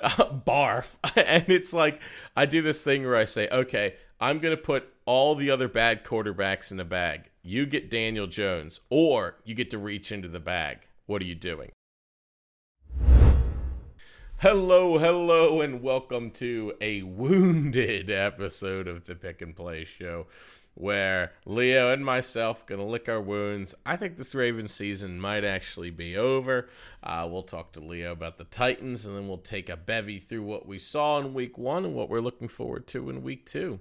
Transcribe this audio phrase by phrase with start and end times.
[0.46, 0.96] barf.
[1.16, 2.00] and it's like
[2.36, 5.68] I do this thing where I say, okay, I'm going to put all the other
[5.68, 7.30] bad quarterbacks in a bag.
[7.42, 10.86] You get Daniel Jones, or you get to reach into the bag.
[11.06, 11.72] What are you doing?
[14.38, 20.28] Hello, hello, and welcome to a wounded episode of the Pick and Play Show
[20.74, 23.74] where Leo and myself gonna lick our wounds.
[23.84, 26.68] I think this Ravens season might actually be over.
[27.02, 30.42] Uh, we'll talk to Leo about the Titans, and then we'll take a bevy through
[30.42, 33.80] what we saw in Week One and what we're looking forward to in Week Two.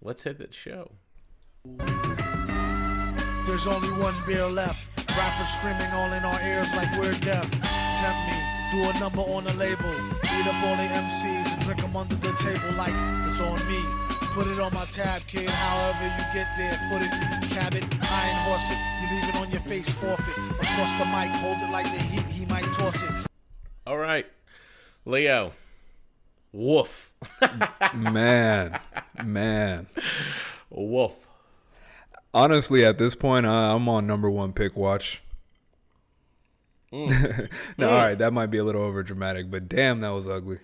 [0.00, 0.92] Let's hit that show.
[3.46, 4.88] There's only one beer left.
[5.16, 7.50] Rappers screaming all in our ears like we're deaf.
[7.50, 8.38] Tempt me,
[8.72, 9.90] do a number on a label.
[10.22, 12.94] Beat up all the MCs and drink them under the table like
[13.26, 14.05] it's on me.
[14.36, 15.48] Put it on my tab, kid.
[15.48, 17.10] However you get there, foot it,
[17.54, 18.76] cab it, iron horse it.
[19.00, 20.36] You leave it on your face, forfeit.
[20.60, 22.26] Across the mic, hold it like the heat.
[22.26, 23.10] He might toss it.
[23.86, 24.26] All right,
[25.06, 25.52] Leo.
[26.52, 27.12] Woof.
[27.94, 28.78] man,
[29.24, 29.86] man.
[30.68, 31.26] Woof.
[32.34, 35.22] Honestly, at this point, uh, I'm on number one pick watch.
[36.92, 37.08] Mm.
[37.78, 37.90] no, mm.
[37.90, 40.58] all right, that might be a little over dramatic, but damn, that was ugly.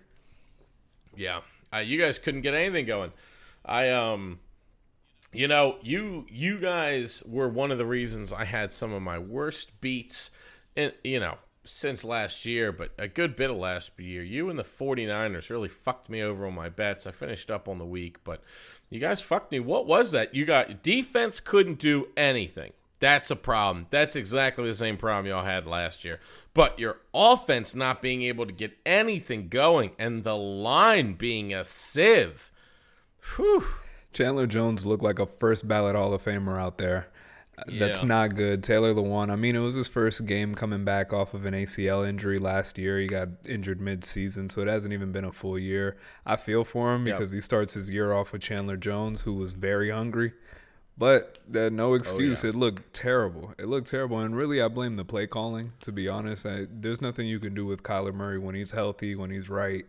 [1.17, 1.41] Yeah,
[1.75, 3.13] uh, you guys couldn't get anything going.
[3.65, 4.41] I um
[5.33, 9.19] you know, you you guys were one of the reasons I had some of my
[9.19, 10.31] worst beats
[10.77, 14.23] in you know, since last year, but a good bit of last year.
[14.23, 17.07] You and the 49ers really fucked me over on my bets.
[17.07, 18.43] I finished up on the week, but
[18.91, 19.61] you guys fucked me.
[19.61, 20.35] What was that?
[20.35, 22.73] You got defense couldn't do anything.
[22.99, 23.87] That's a problem.
[23.91, 26.21] That's exactly the same problem y'all had last year.
[26.55, 31.65] But your offense not being able to get anything going and the line being a
[31.65, 32.52] sieve
[33.37, 33.65] Whew.
[34.13, 37.09] Chandler Jones looked like a first ballot Hall of Famer out there.
[37.69, 37.87] Yeah.
[37.87, 38.63] That's not good.
[38.63, 39.31] Taylor Lewan.
[39.31, 42.79] I mean, it was his first game coming back off of an ACL injury last
[42.79, 42.99] year.
[42.99, 45.99] He got injured mid-season, so it hasn't even been a full year.
[46.27, 47.19] I feel for him yep.
[47.19, 50.33] because he starts his year off with Chandler Jones, who was very hungry.
[50.99, 52.45] But uh, no excuse.
[52.45, 52.51] Oh, yeah.
[52.51, 53.55] It looked terrible.
[53.59, 55.73] It looked terrible, and really, I blame the play calling.
[55.81, 59.15] To be honest, I, there's nothing you can do with Kyler Murray when he's healthy,
[59.15, 59.85] when he's right.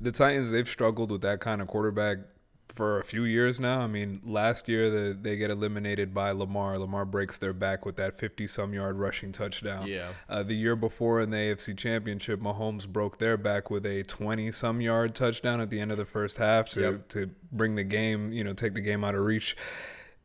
[0.00, 2.18] The Titans, they've struggled with that kind of quarterback
[2.68, 3.80] for a few years now.
[3.80, 6.78] I mean, last year the, they get eliminated by Lamar.
[6.78, 9.86] Lamar breaks their back with that 50 some yard rushing touchdown.
[9.86, 10.12] Yeah.
[10.28, 14.52] Uh, the year before in the AFC Championship, Mahomes broke their back with a 20
[14.52, 17.08] some yard touchdown at the end of the first half to, yep.
[17.08, 19.56] to bring the game, you know, take the game out of reach.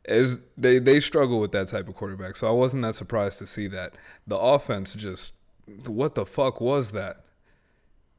[0.05, 2.35] As they, they struggle with that type of quarterback.
[2.35, 3.93] So I wasn't that surprised to see that.
[4.27, 5.35] The offense just,
[5.85, 7.23] what the fuck was that?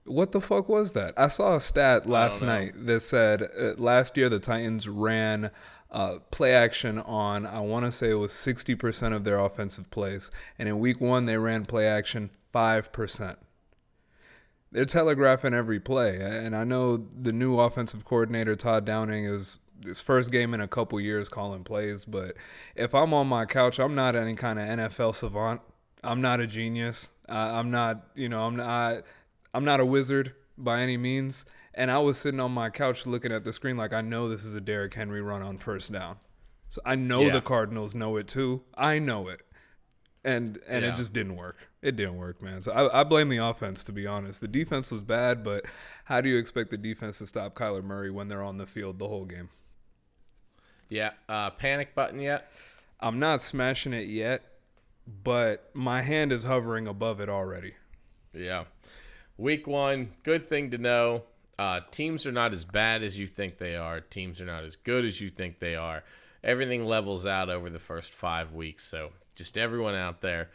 [0.06, 1.14] What the fuck was that?
[1.16, 5.50] I saw a stat last night that said uh, last year the Titans ran
[5.90, 10.30] uh, play action on, I want to say it was 60% of their offensive plays.
[10.58, 13.36] And in week one, they ran play action 5%.
[14.72, 16.18] They're telegraphing every play.
[16.20, 20.68] And I know the new offensive coordinator, Todd Downing, is his first game in a
[20.68, 22.04] couple years calling plays.
[22.04, 22.36] But
[22.74, 25.60] if I'm on my couch, I'm not any kind of NFL savant.
[26.02, 27.12] I'm not a genius.
[27.28, 29.04] Uh, I'm not, you know, I'm not
[29.54, 31.46] I'm not a wizard by any means.
[31.74, 34.44] And I was sitting on my couch looking at the screen like I know this
[34.44, 36.16] is a Derrick Henry run on first down.
[36.68, 37.32] So I know yeah.
[37.32, 38.62] the Cardinals know it too.
[38.76, 39.40] I know it.
[40.24, 40.92] And and yeah.
[40.92, 41.68] it just didn't work.
[41.82, 42.62] It didn't work, man.
[42.62, 44.40] So I, I blame the offense to be honest.
[44.40, 45.66] The defense was bad, but
[46.04, 48.98] how do you expect the defense to stop Kyler Murray when they're on the field
[48.98, 49.50] the whole game?
[50.88, 51.10] Yeah.
[51.28, 52.50] Uh, panic button yet?
[53.00, 54.42] I'm not smashing it yet,
[55.22, 57.74] but my hand is hovering above it already.
[58.32, 58.64] Yeah.
[59.36, 61.24] Week one, good thing to know.
[61.58, 64.00] Uh, teams are not as bad as you think they are.
[64.00, 66.04] Teams are not as good as you think they are.
[66.42, 68.84] Everything levels out over the first five weeks.
[68.84, 70.50] So, just everyone out there,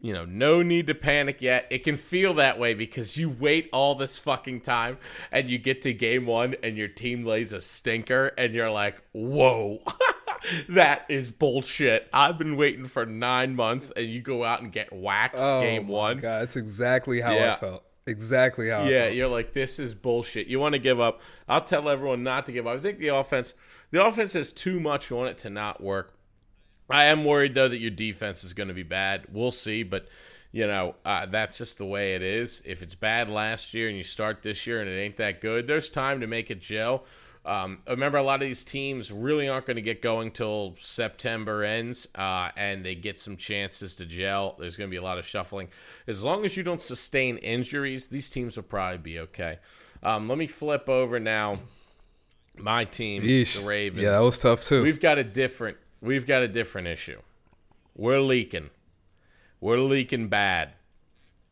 [0.00, 1.66] you know, no need to panic yet.
[1.70, 4.98] It can feel that way because you wait all this fucking time
[5.32, 9.02] and you get to game one and your team lays a stinker and you're like,
[9.12, 9.78] whoa.
[10.68, 12.08] that is bullshit.
[12.12, 15.88] I've been waiting for nine months and you go out and get waxed oh game
[15.88, 16.18] one.
[16.18, 17.54] God, that's exactly how yeah.
[17.54, 17.84] I felt.
[18.06, 18.84] Exactly how.
[18.84, 20.46] Yeah, you're like, this is bullshit.
[20.46, 21.22] You want to give up.
[21.48, 22.76] I'll tell everyone not to give up.
[22.76, 23.54] I think the offense,
[23.90, 26.14] the offense has too much on it to not work.
[26.90, 29.26] I am worried though that your defense is going to be bad.
[29.32, 30.06] We'll see, but
[30.52, 32.62] you know uh, that's just the way it is.
[32.66, 35.66] If it's bad last year and you start this year and it ain't that good,
[35.66, 37.04] there's time to make it gel.
[37.46, 41.62] Um, remember, a lot of these teams really aren't going to get going till September
[41.62, 44.56] ends, uh, and they get some chances to gel.
[44.58, 45.68] There's going to be a lot of shuffling.
[46.06, 49.58] As long as you don't sustain injuries, these teams will probably be okay.
[50.02, 51.60] Um, let me flip over now.
[52.56, 53.58] My team, Yeesh.
[53.58, 54.02] the Ravens.
[54.02, 54.82] Yeah, that was tough too.
[54.82, 55.76] We've got a different.
[56.00, 57.20] We've got a different issue.
[57.96, 58.70] We're leaking.
[59.60, 60.74] We're leaking bad,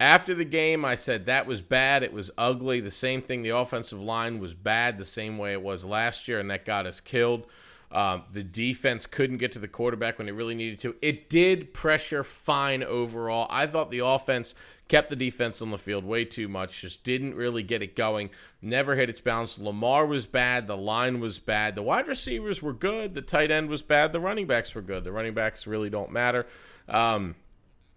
[0.03, 2.03] After the game, I said that was bad.
[2.03, 2.81] It was ugly.
[2.81, 3.43] The same thing.
[3.43, 6.87] The offensive line was bad, the same way it was last year, and that got
[6.87, 7.47] us killed.
[7.93, 10.97] Um, the defense couldn't get to the quarterback when it really needed to.
[11.03, 13.47] It did pressure fine overall.
[13.49, 14.57] I thought the offense
[14.89, 18.31] kept the defense on the field way too much, just didn't really get it going,
[18.61, 19.57] never hit its balance.
[19.57, 23.69] Lamar was bad, the line was bad, the wide receivers were good, the tight end
[23.69, 25.05] was bad, the running backs were good.
[25.05, 26.47] The running backs really don't matter.
[26.89, 27.37] Um,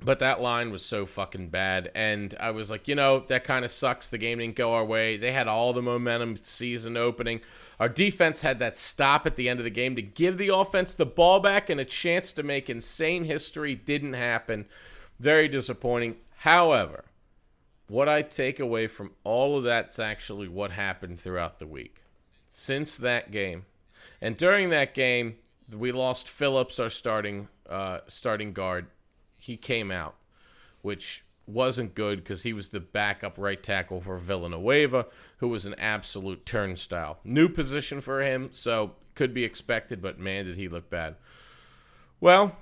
[0.04, 1.92] but that line was so fucking bad.
[1.96, 4.10] And I was like, you know, that kind of sucks.
[4.10, 5.18] The game didn't go our way.
[5.18, 7.42] They had all the momentum season opening.
[7.80, 10.94] Our defense had that stop at the end of the game to give the offense
[10.94, 13.76] the ball back and a chance to make insane history.
[13.76, 14.66] Didn't happen.
[15.20, 16.18] Very disappointing.
[16.40, 17.06] However,
[17.88, 22.02] what I take away from all of that's actually what happened throughout the week.
[22.48, 23.66] Since that game,
[24.22, 25.36] and during that game,
[25.74, 28.88] we lost Phillips, our starting uh, starting guard
[29.46, 30.16] he came out,
[30.82, 35.06] which wasn't good because he was the backup right tackle for Villanueva,
[35.38, 37.20] who was an absolute turnstile.
[37.24, 41.16] New position for him, so could be expected, but man, did he look bad.
[42.20, 42.58] Well,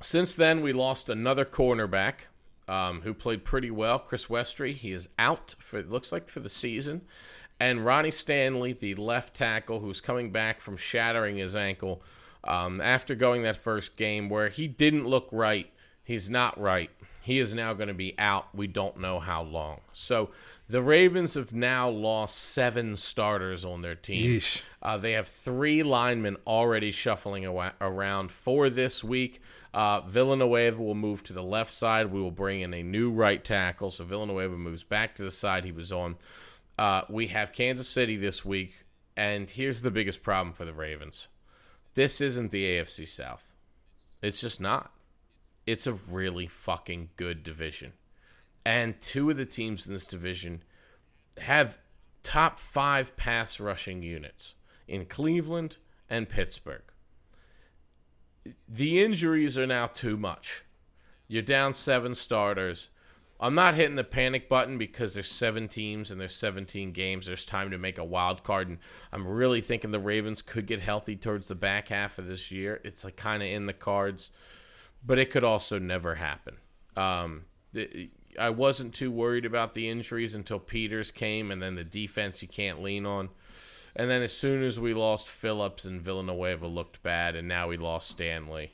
[0.00, 2.26] since then, we lost another cornerback
[2.68, 4.74] um, who played pretty well, Chris Westry.
[4.74, 7.02] He is out for it looks like for the season.
[7.58, 12.02] And Ronnie Stanley, the left tackle, who's coming back from shattering his ankle
[12.44, 15.72] um, after going that first game where he didn't look right
[16.06, 16.88] He's not right.
[17.20, 18.54] He is now going to be out.
[18.54, 19.80] We don't know how long.
[19.90, 20.30] So
[20.68, 24.30] the Ravens have now lost seven starters on their team.
[24.80, 29.40] Uh, they have three linemen already shuffling awa- around for this week.
[29.74, 32.12] Uh, Villanueva will move to the left side.
[32.12, 33.90] We will bring in a new right tackle.
[33.90, 36.18] So Villanueva moves back to the side he was on.
[36.78, 38.84] Uh, we have Kansas City this week.
[39.16, 41.26] And here's the biggest problem for the Ravens
[41.94, 43.52] this isn't the AFC South.
[44.22, 44.92] It's just not
[45.66, 47.92] it's a really fucking good division.
[48.64, 50.62] And two of the teams in this division
[51.38, 51.78] have
[52.22, 54.54] top five pass rushing units
[54.88, 55.78] in Cleveland
[56.08, 56.82] and Pittsburgh.
[58.68, 60.64] The injuries are now too much.
[61.28, 62.90] You're down seven starters.
[63.38, 67.26] I'm not hitting the panic button because there's seven teams and there's 17 games.
[67.26, 68.78] There's time to make a wild card, and
[69.12, 72.80] I'm really thinking the Ravens could get healthy towards the back half of this year.
[72.82, 74.30] It's like kind of in the cards
[75.04, 76.56] but it could also never happen.
[76.96, 81.84] Um, the, I wasn't too worried about the injuries until Peters came, and then the
[81.84, 83.30] defense you can't lean on.
[83.94, 87.76] And then as soon as we lost Phillips and Villanueva looked bad, and now we
[87.76, 88.72] lost Stanley.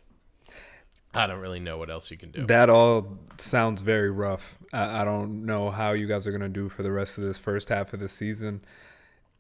[1.14, 2.46] I don't really know what else you can do.
[2.46, 4.58] That all sounds very rough.
[4.72, 7.24] I, I don't know how you guys are going to do for the rest of
[7.24, 8.64] this first half of the season.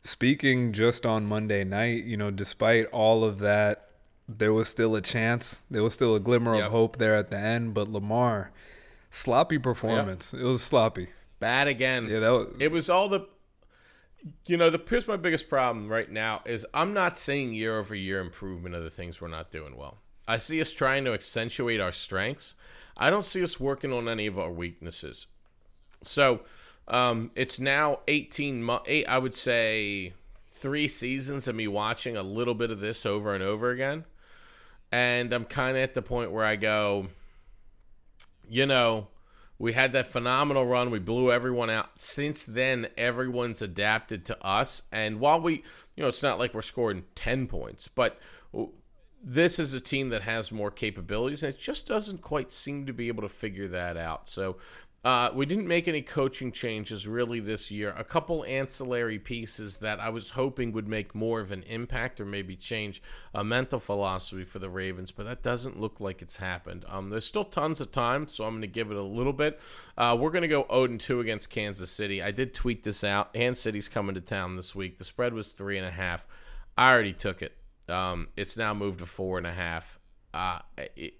[0.02, 3.91] Speaking just on Monday night, you know, despite all of that
[4.28, 5.64] there was still a chance.
[5.70, 6.66] There was still a glimmer yep.
[6.66, 7.74] of hope there at the end.
[7.74, 8.50] But Lamar,
[9.10, 10.32] sloppy performance.
[10.32, 10.42] Yep.
[10.42, 11.08] It was sloppy.
[11.40, 12.08] Bad again.
[12.08, 12.48] Yeah, that was.
[12.58, 13.26] It was all the.
[14.46, 17.94] You know, the here's my biggest problem right now is I'm not seeing year over
[17.94, 19.98] year improvement of the things we're not doing well.
[20.28, 22.54] I see us trying to accentuate our strengths.
[22.96, 25.26] I don't see us working on any of our weaknesses.
[26.04, 26.42] So,
[26.86, 28.84] um, it's now 18 months.
[28.86, 30.12] Eight, I would say
[30.48, 34.04] three seasons of me watching a little bit of this over and over again
[34.92, 37.08] and I'm kind of at the point where I go,
[38.46, 39.08] you know,
[39.58, 40.90] we had that phenomenal run.
[40.90, 41.90] We blew everyone out.
[41.96, 44.82] Since then, everyone's adapted to us.
[44.92, 45.62] And while we,
[45.96, 48.18] you know, it's not like we're scoring 10 points, but
[49.24, 52.92] this is a team that has more capabilities and it just doesn't quite seem to
[52.92, 54.28] be able to figure that out.
[54.28, 54.56] So
[55.04, 57.92] uh, we didn't make any coaching changes really this year.
[57.98, 62.24] A couple ancillary pieces that I was hoping would make more of an impact or
[62.24, 63.02] maybe change
[63.34, 66.84] a mental philosophy for the Ravens, but that doesn't look like it's happened.
[66.88, 69.60] Um, there's still tons of time, so I'm going to give it a little bit.
[69.98, 72.22] Uh, we're going to go 0 2 against Kansas City.
[72.22, 73.34] I did tweet this out.
[73.34, 74.98] Kansas City's coming to town this week.
[74.98, 76.28] The spread was three and a half.
[76.78, 77.56] I already took it.
[77.88, 79.98] Um, it's now moved to four and a half.
[80.32, 80.60] Uh,
[80.96, 81.14] it,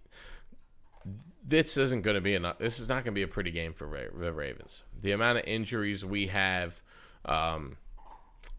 [1.44, 2.58] this isn't going to be enough.
[2.58, 4.84] This is not going to be a pretty game for Ra- the Ravens.
[5.00, 6.82] The amount of injuries we have,
[7.24, 7.76] um,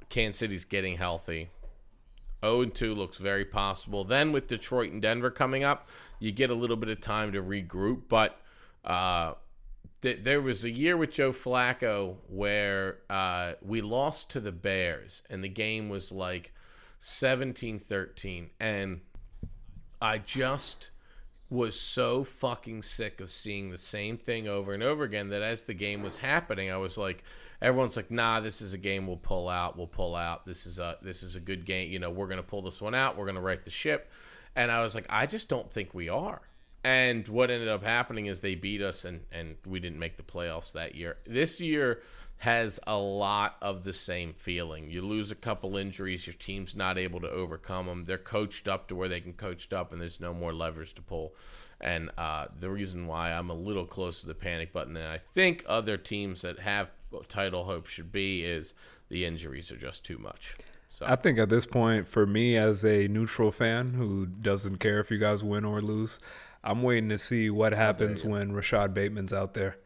[0.09, 1.49] Kansas City's getting healthy.
[2.43, 4.03] 0 2 looks very possible.
[4.03, 5.87] Then with Detroit and Denver coming up,
[6.19, 8.01] you get a little bit of time to regroup.
[8.09, 8.39] But
[8.83, 9.33] uh,
[10.01, 15.23] th- there was a year with Joe Flacco where uh, we lost to the Bears,
[15.29, 16.53] and the game was like
[16.99, 18.49] 17 13.
[18.59, 19.01] And
[20.01, 20.89] I just
[21.53, 25.65] was so fucking sick of seeing the same thing over and over again that as
[25.65, 27.23] the game was happening, I was like,
[27.61, 30.45] everyone's like, nah, this is a game we'll pull out, we'll pull out.
[30.47, 31.91] This is a this is a good game.
[31.91, 33.17] You know, we're gonna pull this one out.
[33.17, 34.11] We're gonna right the ship.
[34.55, 36.41] And I was like, I just don't think we are.
[36.83, 40.23] And what ended up happening is they beat us, and and we didn't make the
[40.23, 41.17] playoffs that year.
[41.25, 42.01] This year
[42.43, 44.91] has a lot of the same feeling.
[44.91, 48.03] You lose a couple injuries, your team's not able to overcome them.
[48.03, 51.01] They're coached up to where they can coach up, and there's no more levers to
[51.01, 51.35] pull.
[51.79, 55.19] And uh, the reason why I'm a little close to the panic button, and I
[55.19, 56.93] think other teams that have
[57.29, 58.75] title hope should be, is
[59.07, 60.57] the injuries are just too much.
[60.89, 64.99] So I think at this point, for me as a neutral fan who doesn't care
[64.99, 66.19] if you guys win or lose,
[66.61, 69.77] I'm waiting to see what happens when Rashad Bateman's out there.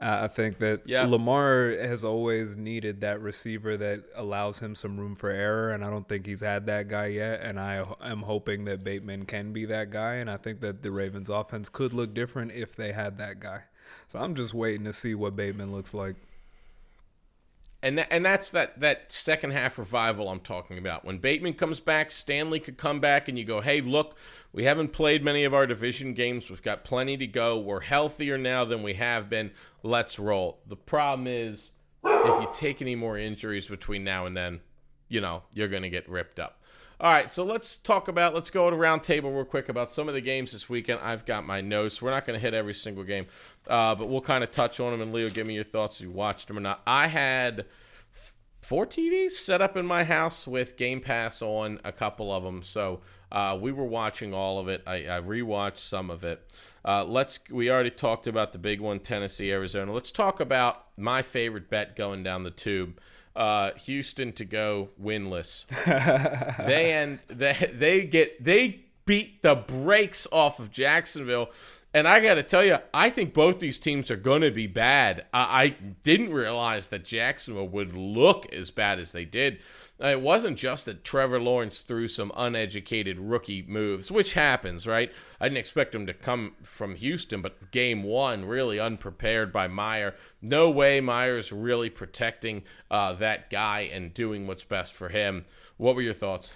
[0.00, 1.06] I think that Yeah.
[1.06, 5.90] Lamar has always needed that receiver that allows him some room for error, and I
[5.90, 7.40] don't think he's had that guy yet.
[7.42, 10.90] And I am hoping that Bateman can be that guy, and I think that the
[10.90, 13.62] Ravens' offense could look different if they had that guy.
[14.06, 16.16] So I'm just waiting to see what Bateman looks like.
[17.82, 21.04] And and that's that that second half revival I'm talking about.
[21.04, 24.16] When Bateman comes back, Stanley could come back, and you go, "Hey, look,
[24.52, 26.50] we haven't played many of our division games.
[26.50, 27.58] We've got plenty to go.
[27.58, 29.52] We're healthier now than we have been.
[29.82, 31.72] Let's roll." The problem is,
[32.04, 34.60] if you take any more injuries between now and then,
[35.08, 36.57] you know you're going to get ripped up.
[37.00, 40.08] All right, so let's talk about let's go to round table real quick about some
[40.08, 40.98] of the games this weekend.
[41.00, 42.02] I've got my notes.
[42.02, 43.26] We're not going to hit every single game,
[43.68, 45.00] uh, but we'll kind of touch on them.
[45.00, 46.82] And Leo, give me your thoughts you watched them or not.
[46.88, 47.66] I had
[48.62, 52.64] four TVs set up in my house with Game Pass on a couple of them,
[52.64, 53.00] so
[53.30, 54.82] uh, we were watching all of it.
[54.84, 56.50] I, I rewatched some of it.
[56.84, 57.38] Uh, let's.
[57.48, 59.92] We already talked about the big one, Tennessee, Arizona.
[59.92, 62.98] Let's talk about my favorite bet going down the tube.
[63.38, 65.64] Uh, Houston to go winless.
[66.66, 71.50] they end they they get they beat the brakes off of Jacksonville.
[71.94, 74.66] And I got to tell you, I think both these teams are going to be
[74.66, 75.24] bad.
[75.32, 75.68] I, I
[76.02, 79.60] didn't realize that Jacksonville would look as bad as they did.
[80.00, 85.12] It wasn't just that Trevor Lawrence threw some uneducated rookie moves, which happens, right?
[85.40, 90.14] I didn't expect him to come from Houston, but game one, really unprepared by Meyer.
[90.40, 95.46] No way Meyer's really protecting uh, that guy and doing what's best for him.
[95.78, 96.54] What were your thoughts?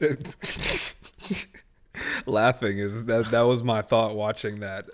[2.26, 4.86] Laughing is that that was my thought watching that.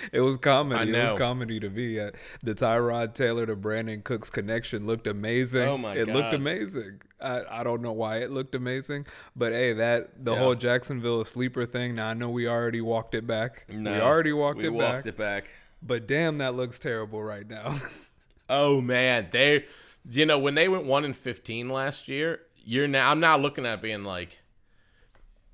[0.12, 0.92] it was comedy.
[0.92, 1.98] It was comedy to me.
[1.98, 2.10] Uh,
[2.42, 5.62] the Tyrod Taylor to Brandin Cooks connection looked amazing.
[5.68, 7.00] Oh my It looked amazing.
[7.20, 10.38] I, I don't know why it looked amazing, but hey, that the Yeah.
[10.38, 11.94] whole Jacksonville sleeper thing.
[11.94, 13.64] Now I know we already walked it back.
[13.68, 15.06] we already walked we it walked back.
[15.06, 15.50] it back.
[15.82, 17.80] But damn, that looks terrible right now.
[18.50, 19.64] Oh man, they,
[20.10, 23.10] you know, when they went one and fifteen last year, you're now.
[23.10, 24.41] I'm now looking at being like,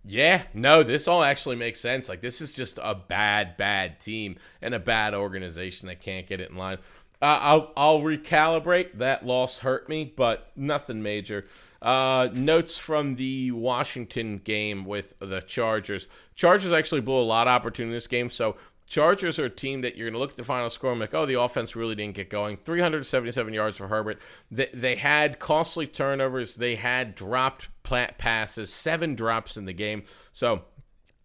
[0.05, 2.09] yeah, no, this all actually makes sense.
[2.09, 6.40] Like this is just a bad, bad team and a bad organization that can't get
[6.40, 6.78] it in line.
[7.21, 8.99] Uh, I'll I'll recalibrate.
[8.99, 11.47] That loss hurt me, but nothing major.
[11.83, 16.09] Uh, notes from the Washington game with the Chargers.
[16.35, 18.57] Chargers actually blew a lot of opportunity in this game, so
[18.88, 21.02] Chargers are a team that you're going to look at the final score and be
[21.04, 22.57] like, oh, the offense really didn't get going.
[22.57, 24.18] 377 yards for Herbert.
[24.50, 26.57] They, they had costly turnovers.
[26.57, 30.04] They had dropped passes, seven drops in the game.
[30.33, 30.62] So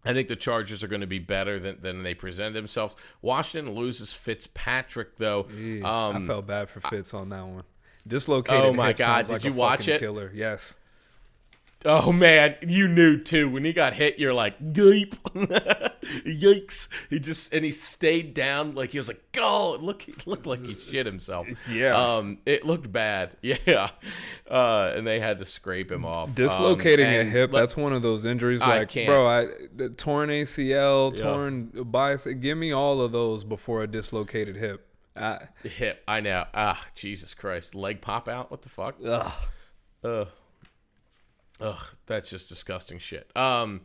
[0.06, 2.96] I think the Chargers are going to be better than, than they presented themselves.
[3.22, 5.48] Washington loses Fitzpatrick, though.
[5.84, 7.64] I Um, felt bad for Fitz on that one.
[8.06, 8.62] Dislocated.
[8.62, 10.00] Oh my God, did like you watch it?
[10.02, 10.30] Killer.
[10.36, 10.78] Yes.
[11.86, 13.50] Oh man, you knew too.
[13.50, 15.18] When he got hit, you're like, "Geep,
[16.26, 20.46] yikes!" He just and he stayed down, like he was like, "Go!" Look, he looked
[20.46, 21.48] like he shit himself.
[21.70, 21.96] Yeah.
[21.96, 23.36] um, it looked bad.
[23.42, 23.90] Yeah,
[24.50, 26.34] uh, and they had to scrape him off.
[26.36, 29.08] Dislocating Um, a hip, let- that's one of those injuries I like, can't.
[29.08, 31.24] bro, I the torn ACL, Yeah.
[31.24, 34.88] torn biceps, give me all of those before a dislocated hip.
[35.16, 36.02] I, hip.
[36.08, 36.46] I know.
[36.54, 38.50] Ah, Jesus Christ, leg pop out.
[38.50, 38.96] What the fuck?
[39.06, 39.32] ugh.
[40.04, 40.28] Ugh.
[41.62, 43.30] Ugh, that's just disgusting shit.
[43.38, 43.82] Um,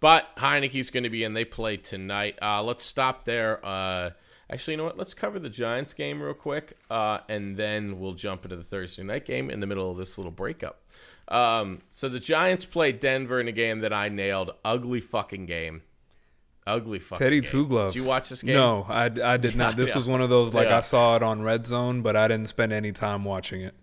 [0.00, 1.32] but Heinicke's going to be in.
[1.34, 2.38] They play tonight.
[2.42, 3.64] Uh, let's stop there.
[3.64, 4.10] Uh,
[4.50, 4.98] actually, you know what?
[4.98, 9.02] Let's cover the Giants game real quick, uh, and then we'll jump into the Thursday
[9.04, 10.80] night game in the middle of this little breakup.
[11.28, 14.50] Um, so the Giants played Denver in a game that I nailed.
[14.64, 15.82] Ugly fucking game.
[16.66, 17.50] Ugly fucking Teddy game.
[17.50, 17.94] Two Gloves.
[17.94, 18.54] Did you watch this game?
[18.54, 19.76] No, I, I did not.
[19.76, 19.96] This Yeah.
[19.96, 20.78] was one of those like Yeah.
[20.78, 23.74] I saw it on Red Zone, but I didn't spend any time watching it.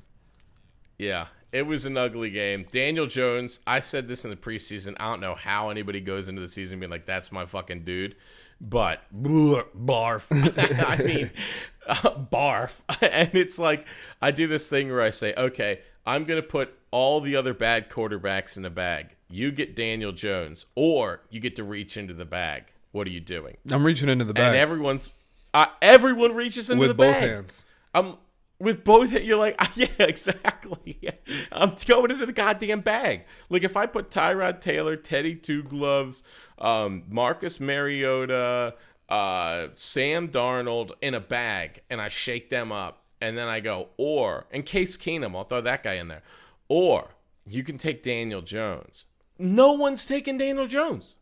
[0.98, 2.66] Yeah, it was an ugly game.
[2.72, 4.96] Daniel Jones, I said this in the preseason.
[5.00, 8.16] I don't know how anybody goes into the season being like, that's my fucking dude.
[8.62, 10.28] But barf.
[10.88, 11.32] I mean,
[11.88, 12.82] uh, barf.
[13.12, 13.88] and it's like,
[14.22, 17.54] I do this thing where I say, okay, I'm going to put all the other
[17.54, 19.16] bad quarterbacks in a bag.
[19.30, 22.64] You get Daniel Jones, or you get to reach into the bag.
[22.92, 23.58] What are you doing?
[23.70, 25.14] I'm reaching into the bag And everyone's,
[25.54, 27.30] uh, everyone reaches into with the both bag.
[27.30, 27.66] hands.
[27.94, 28.18] I'm
[28.60, 31.00] with both you're like yeah exactly.
[31.52, 33.26] I'm going into the goddamn bag.
[33.50, 36.24] Like if i put tyrod taylor teddy two gloves
[36.58, 38.76] um, marcus mariota
[39.08, 43.90] uh, sam darnold in a bag and i shake them up and then i go
[43.98, 46.22] or in case keenum i'll throw that guy in there
[46.68, 47.16] or
[47.48, 49.06] you can take daniel jones.
[49.38, 51.16] No one's taking daniel jones.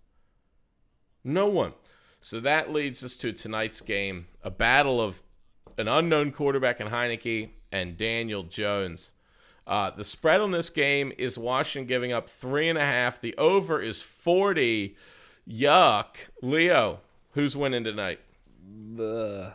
[1.24, 1.74] No one.
[2.20, 5.24] So that leads us to tonight's game a battle of
[5.78, 9.12] an unknown quarterback in Heinicke and Daniel Jones.
[9.66, 13.20] Uh, the spread on this game is Washington giving up three and a half.
[13.20, 14.96] The over is 40.
[15.48, 16.08] Yuck.
[16.42, 18.20] Leo, who's winning tonight?
[19.00, 19.54] Ugh.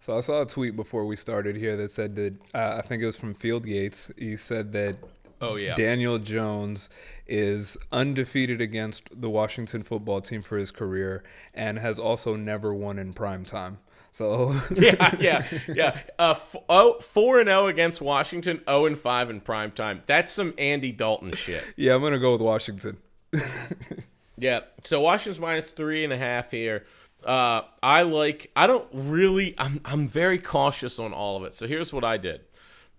[0.00, 3.02] So I saw a tweet before we started here that said that uh, I think
[3.02, 4.10] it was from Field Yates.
[4.18, 4.96] He said that
[5.42, 5.74] Oh yeah.
[5.74, 6.88] Daniel Jones
[7.26, 12.98] is undefeated against the Washington football team for his career and has also never won
[12.98, 13.78] in prime time.
[14.12, 15.98] So yeah, yeah, yeah.
[16.18, 20.02] Uh, f- oh, four and zero against Washington, zero and five in prime time.
[20.06, 21.64] That's some Andy Dalton shit.
[21.76, 22.98] yeah, I'm gonna go with Washington.
[24.36, 24.60] yeah.
[24.84, 26.84] So Washington's minus three and a half here.
[27.24, 28.50] Uh, I like.
[28.54, 29.54] I don't really.
[29.56, 29.80] I'm.
[29.86, 31.54] I'm very cautious on all of it.
[31.54, 32.42] So here's what I did.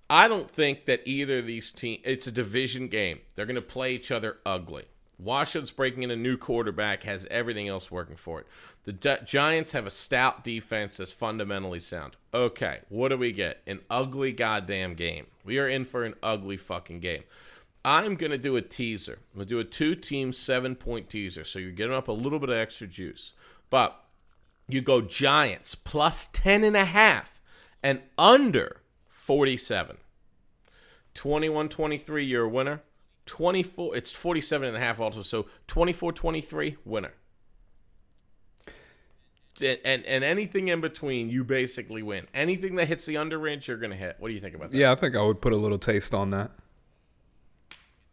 [0.10, 2.02] I don't think that either of these teams.
[2.06, 3.20] It's a division game.
[3.36, 4.86] They're gonna play each other ugly.
[5.24, 8.48] Washington's breaking in a new quarterback, has everything else working for it.
[8.84, 12.18] The Gi- Giants have a stout defense that's fundamentally sound.
[12.34, 13.62] Okay, what do we get?
[13.66, 15.28] An ugly goddamn game.
[15.44, 17.24] We are in for an ugly fucking game.
[17.86, 19.20] I'm going to do a teaser.
[19.34, 21.44] I'm going to do a two team, seven point teaser.
[21.44, 23.34] So you're getting up a little bit of extra juice.
[23.70, 24.04] But
[24.68, 27.42] you go Giants plus 10 and a half
[27.82, 29.98] and under 47.
[31.14, 32.82] 21 23, you're a winner.
[33.26, 37.14] 24 it's 47 and a half also so 24-23 winner.
[39.62, 42.26] And, and anything in between you basically win.
[42.34, 44.16] Anything that hits the under range you're gonna hit.
[44.18, 44.78] What do you think about that?
[44.78, 46.52] Yeah, I think I would put a little taste on that.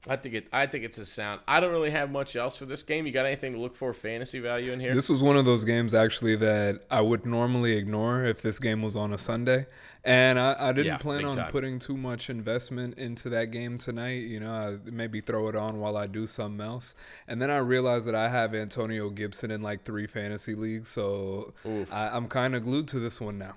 [0.09, 2.64] I think it i think it's a sound i don't really have much else for
[2.64, 5.37] this game you got anything to look for fantasy value in here This was one
[5.37, 9.19] of those games actually that I would normally ignore if this game was on a
[9.19, 9.66] Sunday.
[10.02, 11.50] And I, I didn't Yeah, plan on time.
[11.50, 14.23] putting too much investment into that game tonight.
[14.23, 16.95] You know, I maybe throw it on while I do something else.
[17.28, 20.89] And then I realized that I have Antonio Gibson in like three fantasy leagues.
[20.89, 21.93] So Oof.
[21.93, 23.56] I, I'm kind of glued to this one now.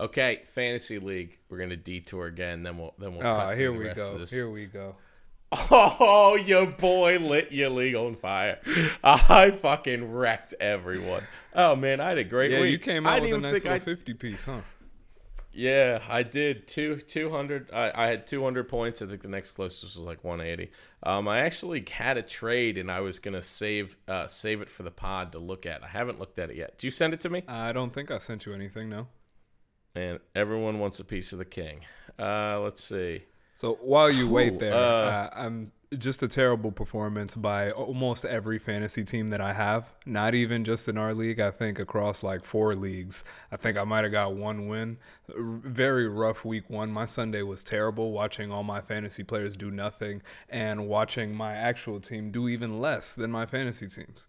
[0.00, 3.78] Okay fantasy league we're gonna detour again then we'll then we'll Oh, cut here the
[3.78, 4.18] we rest go.
[4.18, 4.30] this.
[4.30, 4.96] Here we go.
[5.52, 8.58] Oh, your boy lit your league on fire.
[9.02, 11.24] I fucking wrecked everyone.
[11.54, 12.70] Oh man, I had a great Yeah, week.
[12.70, 14.60] you came out didn't with a nice little I 50 piece, huh?
[15.52, 17.70] Yeah, I did two two hundred.
[17.72, 19.02] I, I had two hundred points.
[19.02, 20.70] I think the next closest was like one eighty.
[21.02, 24.84] Um, I actually had a trade, and I was gonna save uh, save it for
[24.84, 25.82] the pod to look at.
[25.82, 26.78] I haven't looked at it yet.
[26.78, 27.42] Did you send it to me?
[27.48, 29.08] I don't think I sent you anything, no.
[29.94, 31.84] And everyone wants a piece of the king.
[32.18, 33.24] Uh, let's see.
[33.56, 38.60] So while you wait there, Uh, uh, I'm just a terrible performance by almost every
[38.60, 39.92] fantasy team that I have.
[40.06, 41.40] Not even just in our league.
[41.40, 43.24] I think across like four leagues.
[43.50, 44.98] I think I might have got one win.
[45.28, 46.92] Very rough week one.
[46.92, 48.12] My Sunday was terrible.
[48.12, 53.14] Watching all my fantasy players do nothing and watching my actual team do even less
[53.14, 54.28] than my fantasy teams.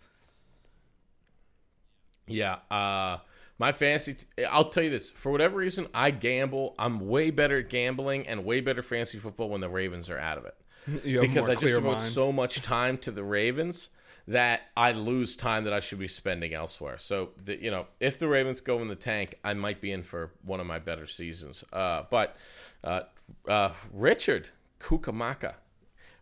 [2.26, 2.58] Yeah.
[2.72, 3.20] Uh,
[3.58, 4.14] my fantasy.
[4.14, 5.10] T- I'll tell you this.
[5.12, 6.76] For whatever reason, I gamble.
[6.80, 10.38] I'm way better at gambling and way better fantasy football when the Ravens are out
[10.38, 10.56] of it.
[11.04, 12.02] Because I just devote mind.
[12.04, 13.90] so much time to the Ravens
[14.28, 16.98] that I lose time that I should be spending elsewhere.
[16.98, 20.04] So, the, you know, if the Ravens go in the tank, I might be in
[20.04, 21.64] for one of my better seasons.
[21.72, 22.36] Uh, but
[22.84, 23.02] uh,
[23.48, 25.56] uh, Richard Kukamaka,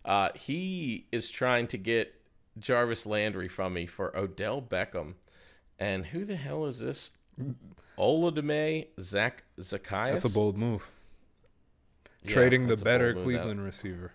[0.05, 2.13] uh, he is trying to get
[2.57, 5.13] Jarvis Landry from me for Odell Beckham.
[5.77, 7.11] And who the hell is this?
[7.97, 10.11] Olamide Zach Zaccheaus?
[10.13, 10.89] That's a bold move.
[12.23, 13.33] Yeah, Trading the better bold move.
[13.33, 14.13] That- Cleveland receiver.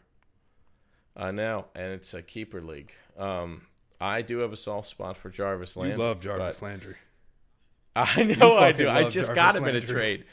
[1.17, 2.93] I know, and it's a keeper league.
[3.17, 3.67] Um,
[4.01, 5.99] I do have a soft spot for Jarvis You Landry.
[6.05, 6.97] love Jarvis Landry.
[7.97, 8.89] I know I do.
[8.89, 10.25] I just Jarvis got him in a trade.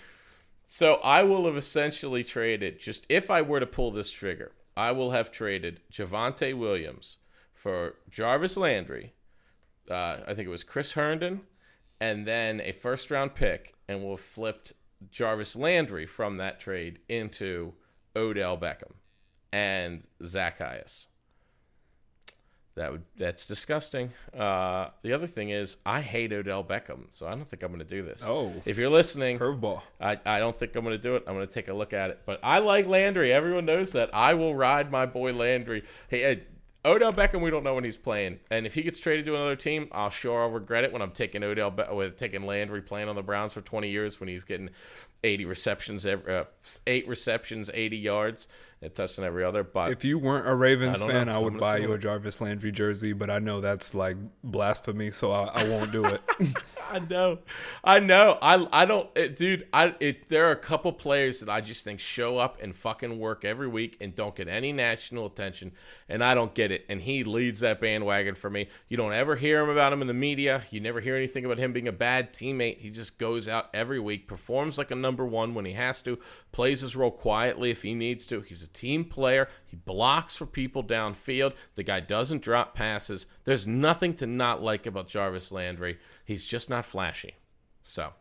[0.63, 4.91] So I will have essentially traded, just if I were to pull this trigger, I
[4.91, 7.17] will have traded Javonte Williams
[7.53, 9.13] for Jarvis Landry.
[9.89, 11.41] Uh, I think it was Chris Herndon,
[12.01, 14.73] and then a first round pick, and we'll flipped
[15.11, 17.73] Jarvis Landry from that trade into
[18.15, 18.95] Odell Beckham
[19.53, 21.07] and Zaccheaus.
[22.75, 24.11] That would that's disgusting.
[24.35, 27.79] Uh, the other thing is I hate Odell Beckham, so I don't think I'm going
[27.79, 28.23] to do this.
[28.25, 28.51] Oh.
[28.65, 29.81] if you're listening, Curveball.
[29.99, 31.23] I, I don't think I'm going to do it.
[31.27, 32.21] I'm going to take a look at it.
[32.25, 33.31] But I like Landry.
[33.31, 34.09] Everyone knows that.
[34.13, 35.83] I will ride my boy Landry.
[36.07, 36.43] Hey,
[36.83, 39.55] Odell Beckham, we don't know when he's playing, and if he gets traded to another
[39.55, 43.07] team, I'll sure I'll regret it when I'm taking Odell Be- with taking Landry playing
[43.07, 44.71] on the Browns for 20 years when he's getting
[45.23, 46.45] 80 receptions, uh,
[46.87, 48.47] eight receptions, 80 yards,
[48.81, 49.63] and touching every other.
[49.63, 51.35] But If you weren't a Ravens I fan, know.
[51.35, 51.97] I would buy you a.
[51.97, 56.21] Jarvis Landry jersey, but I know that's like blasphemy, so I, I won't do it.
[56.91, 57.39] I know,
[57.85, 58.37] I know.
[58.41, 59.67] I I don't, it, dude.
[59.71, 63.17] I it, there are a couple players that I just think show up and fucking
[63.17, 65.71] work every week and don't get any national attention,
[66.09, 66.85] and I don't get it.
[66.89, 68.67] And he leads that bandwagon for me.
[68.89, 70.63] You don't ever hear him about him in the media.
[70.69, 72.79] You never hear anything about him being a bad teammate.
[72.79, 76.19] He just goes out every week, performs like a number one when he has to,
[76.51, 78.41] plays his role quietly if he needs to.
[78.41, 79.47] He's a team player.
[79.65, 81.53] He blocks for people downfield.
[81.75, 83.27] The guy doesn't drop passes.
[83.43, 85.99] There's nothing to not like about Jarvis Landry.
[86.25, 87.35] He's just not flashy.
[87.83, 88.13] So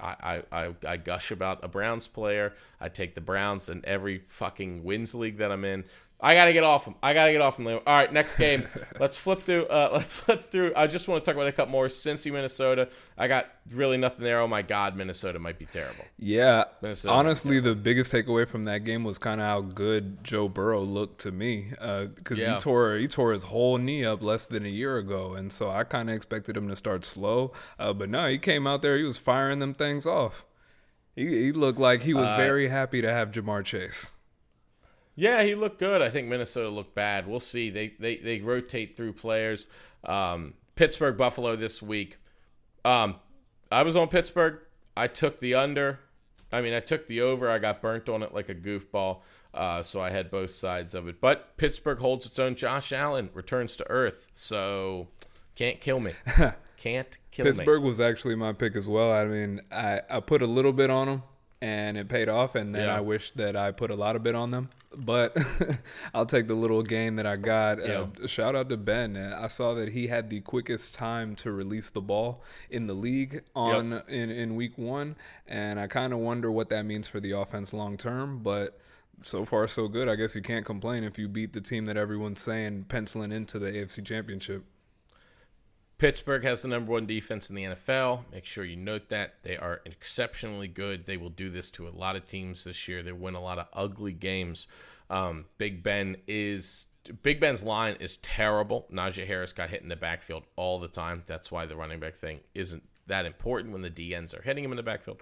[0.00, 2.54] I, I, I, I gush about a Browns player.
[2.80, 5.84] I take the Browns in every fucking wins league that I'm in.
[6.20, 6.96] I gotta get off him.
[7.00, 7.64] I gotta get off him.
[7.66, 7.76] Leo.
[7.86, 8.66] All right, next game.
[8.98, 9.66] let's flip through.
[9.66, 10.72] Uh, let's flip through.
[10.74, 11.86] I just want to talk about a couple more.
[11.86, 12.88] Cincy, Minnesota.
[13.16, 14.40] I got really nothing there.
[14.40, 16.04] Oh my God, Minnesota might be terrible.
[16.18, 20.48] Yeah, Minnesota's honestly, the biggest takeaway from that game was kind of how good Joe
[20.48, 22.54] Burrow looked to me, because Yeah.
[22.54, 25.70] he tore he tore his whole knee up less than a year ago, and so
[25.70, 28.96] I kind of expected him to start slow, uh, but no, he came out there,
[28.96, 30.44] he was firing them things off.
[31.14, 34.14] He, he looked like he Uh, was very happy to have Ja'Marr Chase.
[35.18, 36.00] Yeah, he looked good.
[36.00, 37.26] I think Minnesota looked bad.
[37.26, 37.70] We'll see.
[37.70, 39.66] They they, they rotate through players.
[40.04, 42.18] Um, Pittsburgh Buffalo this week.
[42.84, 43.16] Um,
[43.72, 44.60] I was on Pittsburgh.
[44.96, 45.98] I took the under.
[46.52, 47.50] I mean, I took the over.
[47.50, 49.22] I got burnt on it like a goofball.
[49.52, 51.20] Uh, so I had both sides of it.
[51.20, 52.54] But Pittsburgh holds its own.
[52.54, 54.28] Josh Allen returns to earth.
[54.34, 55.08] So
[55.56, 56.12] can't kill me.
[56.76, 57.50] Can't kill me.
[57.50, 59.10] Pittsburgh was actually my pick as well.
[59.10, 61.22] I mean, I, I put a little bit on them
[61.60, 62.96] and it paid off, and then Yeah.
[62.96, 64.70] I wish that I put a lot of bit on them.
[64.96, 65.36] But
[66.14, 67.78] I'll take the little gain that I got.
[67.84, 68.06] Yeah.
[68.22, 69.16] Uh, shout out to Ben.
[69.16, 72.94] Uh, I saw that he had the quickest time to release the ball in the
[72.94, 75.16] league on in, in week one,
[75.46, 78.38] and I kind of wonder what that means for the offense long term.
[78.38, 78.80] But
[79.22, 80.08] so far, so good.
[80.08, 83.58] I guess you can't complain if you beat the team that everyone's saying penciling into
[83.58, 84.64] the AFC Championship.
[85.98, 88.30] Pittsburgh has the number one defense in the NFL.
[88.32, 89.42] Make sure you note that.
[89.42, 91.06] They are exceptionally good.
[91.06, 93.02] They will do this to a lot of teams this year.
[93.02, 94.68] They win a lot of ugly games.
[95.10, 96.86] Um, Big Ben is
[97.22, 98.86] Big Ben's line is terrible.
[98.92, 101.24] Najee Harris got hit in the backfield all the time.
[101.26, 104.72] That's why the running back thing isn't that important when the DNs are hitting him
[104.72, 105.20] in the backfield.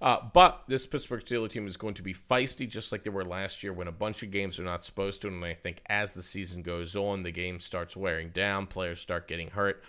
[0.00, 3.24] Uh, but this Pittsburgh Steelers team is going to be feisty, just like they were
[3.24, 5.28] last year, when a bunch of games are not supposed to.
[5.28, 8.66] And I think as the season goes on, the game starts wearing down.
[8.66, 9.82] Players start getting hurt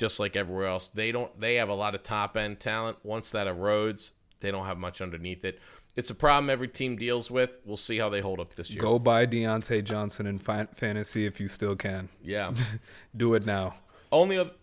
[0.00, 0.88] just like everywhere else.
[0.88, 2.96] They don't they have a lot of top end talent.
[3.02, 5.60] Once that erodes, they don't have much underneath it.
[5.94, 7.58] It's a problem every team deals with.
[7.66, 8.80] We'll see how they hold up this year.
[8.80, 12.08] Go buy Diontae Johnson in fi- fantasy if you still can.
[12.24, 12.54] Yeah.
[13.16, 13.74] Do it now.
[14.10, 14.54] only oth-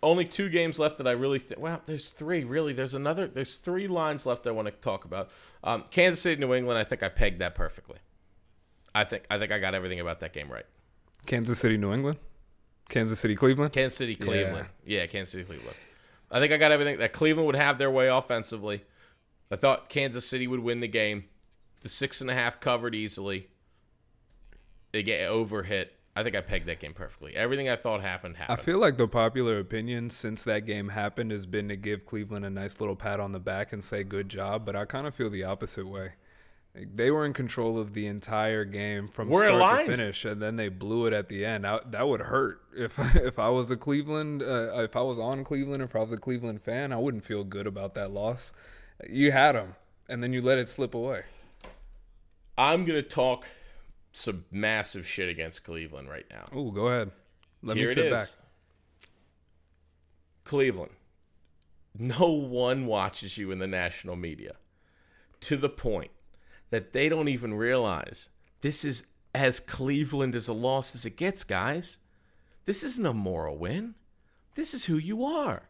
[0.00, 1.60] only two games left that I really think.
[1.60, 2.44] Wow, there's three.
[2.44, 3.26] Really, there's another.
[3.26, 5.30] There's three lines left I want to talk about.
[5.64, 6.78] Um, Kansas City, New England.
[6.78, 7.98] I think I pegged that perfectly.
[8.94, 10.66] I think I think I got everything about that game right.
[11.26, 12.18] Kansas City, New England.
[12.88, 13.72] Kansas City, Cleveland.
[13.72, 14.68] Kansas City, Cleveland.
[14.84, 15.76] Yeah, Kansas City, Cleveland.
[16.30, 18.84] I think I got everything that Cleveland would have their way offensively.
[19.50, 21.24] I thought Kansas City would win the game.
[21.82, 23.48] The six and a half covered easily.
[24.92, 25.92] They get over hit.
[26.16, 27.34] I think I pegged that game perfectly.
[27.34, 28.58] Everything I thought happened happened.
[28.58, 32.44] I feel like the popular opinion since that game happened has been to give Cleveland
[32.44, 35.14] a nice little pat on the back and say good job, but I kind of
[35.14, 36.12] feel the opposite way.
[36.74, 39.86] Like, they were in control of the entire game from We're start aligned.
[39.90, 41.64] to finish, and then they blew it at the end.
[41.66, 45.44] I, that would hurt if if I was a Cleveland, uh, if I was on
[45.44, 48.52] Cleveland, if I was a Cleveland fan, I wouldn't feel good about that loss.
[49.08, 49.76] You had them,
[50.08, 51.22] and then you let it slip away.
[52.58, 53.46] I'm gonna talk
[54.12, 56.46] some massive shit against Cleveland right now.
[56.52, 57.10] Oh, go ahead.
[57.62, 58.30] Let Here me it sit is.
[58.32, 58.44] back.
[60.44, 60.92] Cleveland.
[61.96, 64.54] No one watches you in the national media
[65.40, 66.10] to the point
[66.74, 68.28] that they don't even realize
[68.60, 71.98] this is as Cleveland as a loss as it gets, guys.
[72.64, 73.94] This isn't a moral win.
[74.54, 75.68] This is who you are.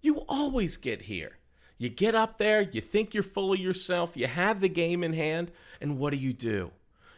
[0.00, 1.38] You always get here.
[1.76, 5.12] You get up there, you think you're full of yourself, you have the game in
[5.12, 6.72] hand, and what do you do?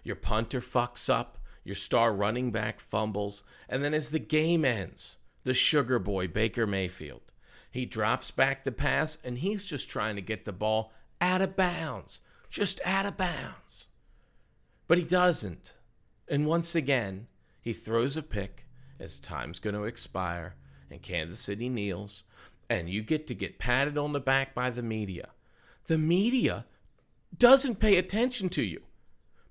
[0.05, 5.17] Your punter fucks up, your star running back fumbles, and then as the game ends,
[5.45, 7.23] the sugar boy, Baker Mayfield,
[7.71, 11.57] he drops back the pass, and he's just trying to get the ball out of
[11.57, 12.21] bounds.
[12.51, 13.87] Just out of bounds.
[14.89, 15.75] But he doesn't.
[16.29, 17.29] And once again,
[17.61, 18.67] he throws a pick
[18.99, 20.57] as time's going to expire,
[20.91, 22.25] and Kansas City kneels,
[22.69, 25.29] and you get to get patted on the back by the media.
[25.87, 26.67] The media
[27.37, 28.83] doesn't pay attention to you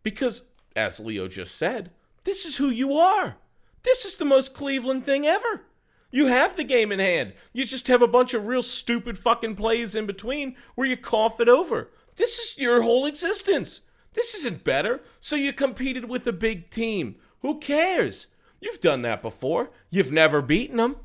[0.04, 1.92] because, as Leo just said,
[2.26, 3.38] this is who you are.
[3.84, 5.64] This is the most Cleveland thing ever.
[6.12, 7.34] You have the game in hand.
[7.54, 11.40] You just have a bunch of real stupid fucking plays in between where you cough
[11.40, 11.92] it over.
[12.20, 13.80] This is your whole existence.
[14.14, 15.00] This isn't better.
[15.22, 17.16] So you competed with a big team.
[17.40, 18.28] Who cares?
[18.60, 19.72] You've done that before.
[19.90, 20.98] You've never beaten them.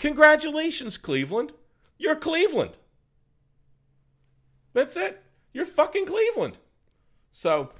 [0.00, 1.52] Congratulations, Cleveland.
[1.98, 2.78] You're Cleveland.
[4.72, 5.22] That's it.
[5.52, 6.58] You're fucking Cleveland.
[7.32, 7.70] So,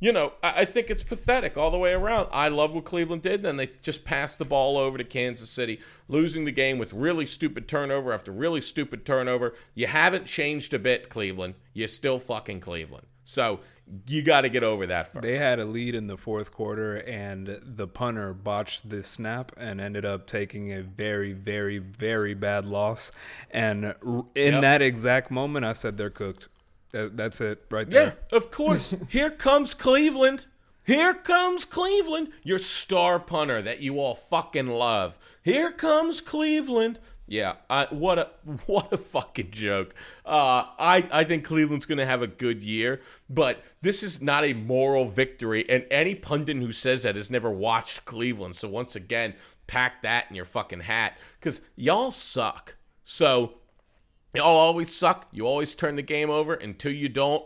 [0.00, 2.28] you know, I, I think it's pathetic all the way around.
[2.32, 3.42] I love what Cleveland did.
[3.42, 7.26] Then they just passed the ball over to Kansas City, losing the game with really
[7.26, 9.54] stupid turnover after really stupid turnover.
[9.74, 11.54] You haven't changed a bit, Cleveland.
[11.72, 13.06] You're still fucking Cleveland.
[13.24, 13.60] So
[14.06, 15.22] you got to get over that first.
[15.22, 19.80] They had a lead in the fourth quarter, and the punter botched the snap and
[19.80, 23.12] ended up taking a very, very, very bad loss.
[23.50, 23.94] And
[24.34, 24.60] in yep.
[24.62, 26.48] that exact moment, I said they're cooked.
[26.90, 28.16] That's it right there.
[28.30, 28.94] Yeah, of course.
[29.08, 30.46] Here comes Cleveland.
[30.84, 35.18] Here comes Cleveland, your star punter that you all fucking love.
[35.42, 36.98] Here comes Cleveland.
[37.26, 38.30] Yeah, I, what a
[38.66, 39.94] what a fucking joke.
[40.24, 44.44] Uh, I I think Cleveland's going to have a good year, but this is not
[44.44, 45.68] a moral victory.
[45.68, 48.56] And any pundit who says that has never watched Cleveland.
[48.56, 49.34] So once again,
[49.66, 52.76] pack that in your fucking hat because y'all suck.
[53.04, 53.58] So
[54.34, 55.28] y'all always suck.
[55.32, 57.44] You always turn the game over until you don't.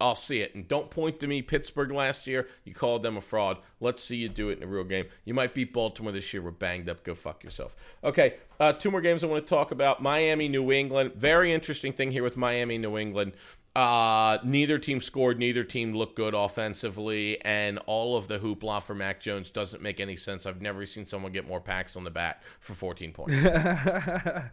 [0.00, 0.56] I'll see it.
[0.56, 2.48] And don't point to me, Pittsburgh last year.
[2.64, 3.58] You called them a fraud.
[3.78, 5.06] Let's see you do it in a real game.
[5.24, 6.42] You might beat Baltimore this year.
[6.42, 7.04] We're banged up.
[7.04, 7.76] Go fuck yourself.
[8.02, 10.02] Okay, uh, two more games I want to talk about.
[10.02, 11.12] Miami, New England.
[11.14, 13.34] Very interesting thing here with Miami, New England.
[13.74, 15.38] Uh, neither team scored.
[15.38, 19.98] Neither team looked good offensively, and all of the hoopla for Mac Jones doesn't make
[19.98, 20.44] any sense.
[20.44, 23.46] I've never seen someone get more packs on the bat for 14 points.
[23.46, 24.50] I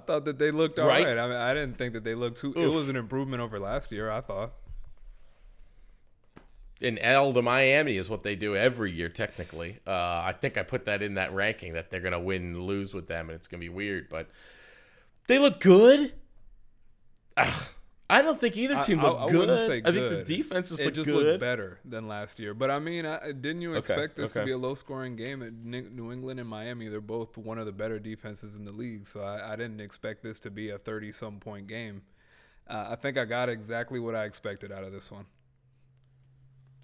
[0.00, 1.06] thought that they looked all right.
[1.06, 1.16] right.
[1.18, 2.50] I mean, I didn't think that they looked too.
[2.50, 2.56] Oof.
[2.56, 4.10] It was an improvement over last year.
[4.10, 4.52] I thought.
[6.80, 9.78] In L to Miami is what they do every year, technically.
[9.86, 9.92] Uh,
[10.26, 12.92] I think I put that in that ranking that they're going to win and lose
[12.92, 14.28] with them, and it's going to be weird, but
[15.28, 16.12] they look good.
[17.36, 17.68] Ugh.
[18.12, 19.46] I don't think either team looked I, I, I good.
[19.46, 19.86] good.
[19.86, 21.24] I think the defenses it look just good.
[21.24, 22.52] looked better than last year.
[22.52, 23.04] But I mean,
[23.40, 24.40] didn't you expect okay, this okay.
[24.40, 26.88] to be a low scoring game at New England and Miami?
[26.88, 30.40] They're both one of the better defenses in the league, so I, didn't expect this
[30.40, 32.02] to be a thirty some point game.
[32.68, 35.24] Uh, I think I got exactly what I expected out of this one.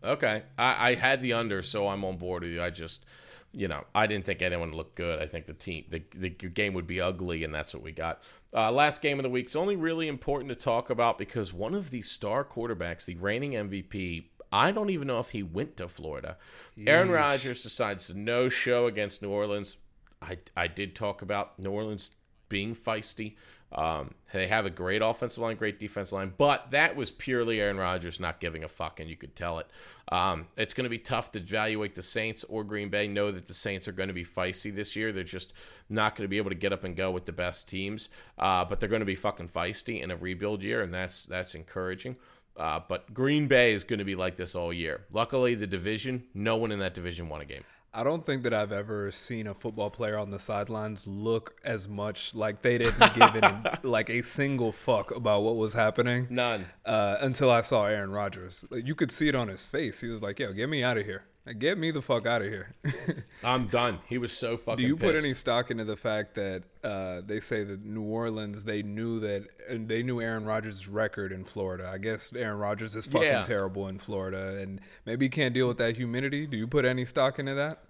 [0.03, 2.63] Okay, I, had the under, so I'm on board with you.
[2.63, 3.05] I just
[3.53, 5.21] you know, I didn't think anyone looked good.
[5.21, 8.23] I think the team, the, the game would be ugly, and that's what we got.
[8.55, 11.75] Uh, last game of the week is only really important to talk about because one
[11.75, 15.89] of the star quarterbacks, the reigning MVP, I don't even know if he went to
[15.89, 16.37] Florida.
[16.77, 16.89] Yeesh.
[16.89, 19.77] Aaron Rodgers decides to no show against New Orleans.
[20.21, 22.11] I, I did talk about New Orleans
[22.49, 23.37] being feisty.
[23.71, 27.77] Um, they have a great offensive line, great defensive line, but that was purely Aaron
[27.77, 29.67] Rodgers not giving a fuck, and you could tell it.
[30.11, 33.07] Um, it's going to be tough to evaluate the Saints or Green Bay.
[33.09, 35.13] Know that the Saints are going to be feisty this year.
[35.13, 35.53] They're just
[35.91, 38.65] not going to be able to get up and go with the best teams, uh,
[38.65, 42.17] but they're going to be fucking feisty in a rebuild year, and that's that's encouraging.
[42.57, 45.05] Uh, but Green Bay is going to be like this all year.
[45.13, 47.63] Luckily, the division, no one in that division won a game.
[47.93, 51.89] I don't think that I've ever seen a football player on the sidelines look as
[51.89, 56.27] much like they didn't give it like a single fuck about what was happening.
[56.31, 56.67] None.
[56.85, 58.65] Uh, until I saw Aaron Rodgers.
[58.71, 60.01] You could see it on his face.
[60.01, 62.49] He was like, "Yo, get me out of here." Get me the fuck out of
[62.49, 62.75] here.
[63.45, 63.99] I'm done.
[64.07, 64.77] He was so fucking.
[64.77, 65.15] Do you pissed.
[65.15, 69.21] put any stock into the fact that uh, they say that New Orleans they knew
[69.21, 71.91] that they knew Aaron Rodgers' record in Florida?
[71.93, 73.43] I guess Aaron Rodgers is fucking yeah.
[73.43, 76.47] terrible in Florida, and maybe he can't deal with that humidity.
[76.47, 77.83] Do you put any stock into that?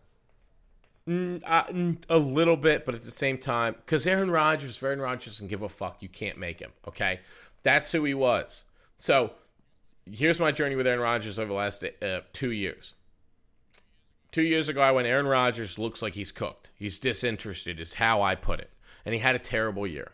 [1.08, 5.00] Mm, uh, mm, a little bit, but at the same time, because Aaron Rodgers, Aaron
[5.00, 5.96] Rodgers can give a fuck.
[6.00, 6.72] You can't make him.
[6.86, 7.20] Okay,
[7.62, 8.64] that's who he was.
[8.98, 9.32] So
[10.12, 12.94] here's my journey with Aaron Rodgers over the last uh, two years.
[14.30, 16.70] Two years ago, I went, Aaron Rodgers looks like he's cooked.
[16.74, 18.70] He's disinterested, is how I put it.
[19.04, 20.12] And he had a terrible year.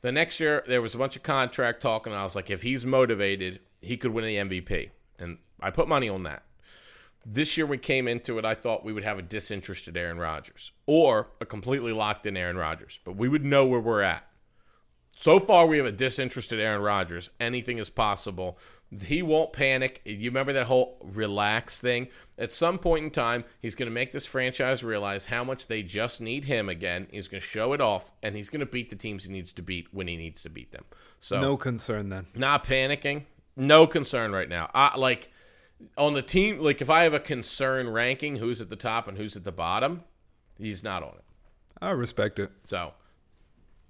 [0.00, 2.62] The next year, there was a bunch of contract talk, and I was like, if
[2.62, 4.90] he's motivated, he could win the MVP.
[5.18, 6.42] And I put money on that.
[7.26, 10.72] This year, we came into it, I thought we would have a disinterested Aaron Rodgers
[10.86, 14.26] or a completely locked in Aaron Rodgers, but we would know where we're at.
[15.14, 17.28] So far, we have a disinterested Aaron Rodgers.
[17.38, 18.58] Anything is possible.
[19.04, 20.00] He won't panic.
[20.04, 22.08] You remember that whole relax thing?
[22.36, 25.82] At some point in time, he's going to make this franchise realize how much they
[25.82, 27.06] just need him again.
[27.12, 29.52] He's going to show it off, and he's going to beat the teams he needs
[29.52, 30.84] to beat when he needs to beat them.
[31.20, 32.26] So no concern then.
[32.34, 33.26] Not panicking.
[33.56, 34.70] No concern right now.
[34.74, 35.30] I like
[35.96, 36.58] on the team.
[36.58, 39.52] Like if I have a concern ranking, who's at the top and who's at the
[39.52, 40.02] bottom,
[40.58, 41.24] he's not on it.
[41.80, 42.50] I respect it.
[42.64, 42.92] So,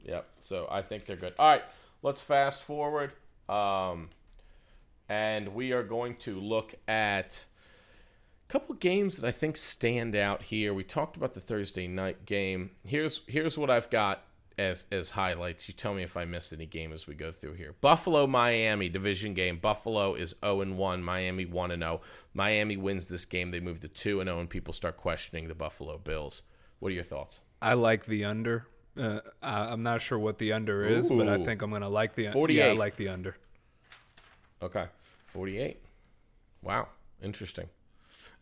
[0.04, 0.28] yep.
[0.38, 1.34] So I think they're good.
[1.38, 1.64] All right,
[2.02, 3.12] let's fast forward.
[3.48, 4.10] Um,
[5.10, 7.44] and we are going to look at
[8.48, 10.72] a couple games that I think stand out here.
[10.72, 12.70] We talked about the Thursday night game.
[12.84, 14.22] Here's here's what I've got
[14.56, 15.66] as as highlights.
[15.66, 17.74] You tell me if I missed any game as we go through here.
[17.80, 19.58] Buffalo Miami division game.
[19.58, 22.00] Buffalo is 0 and 1, Miami 1 and 0.
[22.32, 23.50] Miami wins this game.
[23.50, 26.42] They move to 2 and 0 and people start questioning the Buffalo Bills.
[26.78, 27.40] What are your thoughts?
[27.60, 28.68] I like the under.
[28.96, 31.18] Uh, I'm not sure what the under is, Ooh.
[31.18, 32.58] but I think I'm going to like the 48.
[32.58, 33.36] Yeah, I like the under.
[34.62, 34.86] Okay.
[35.30, 35.80] 48.
[36.62, 36.88] Wow.
[37.22, 37.68] Interesting.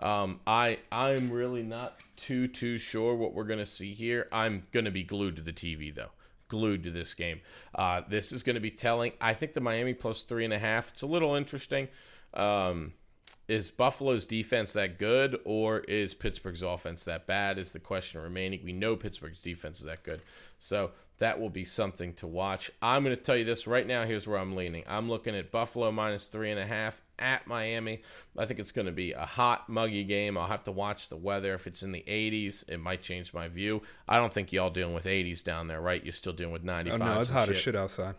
[0.01, 4.29] Um, I I'm really not too too sure what we're gonna see here.
[4.33, 6.11] I'm gonna be glued to the TV though,
[6.49, 7.41] glued to this game.
[7.75, 9.13] Uh, this is gonna be telling.
[9.21, 10.93] I think the Miami plus three and a half.
[10.93, 11.89] It's a little interesting.
[12.35, 12.93] Um,
[13.49, 17.59] is Buffalo's defense that good, or is Pittsburgh's offense that bad?
[17.59, 18.61] Is the question remaining.
[18.63, 20.23] We know Pittsburgh's defense is that good,
[20.59, 22.71] so that will be something to watch.
[22.81, 24.05] I'm going to tell you this right now.
[24.05, 24.85] Here's where I'm leaning.
[24.87, 28.03] I'm looking at Buffalo minus three and a half at Miami.
[28.37, 30.39] I think it's going to be a hot, muggy game.
[30.39, 31.55] I'll have to watch the weather.
[31.55, 33.83] If it's in the 80s, it might change my view.
[34.09, 36.03] I don't think y'all dealing with 80s down there, right?
[36.03, 37.01] You're still dealing with 95.
[37.01, 37.57] Oh, no, it's hot shit.
[37.57, 38.15] as shit outside.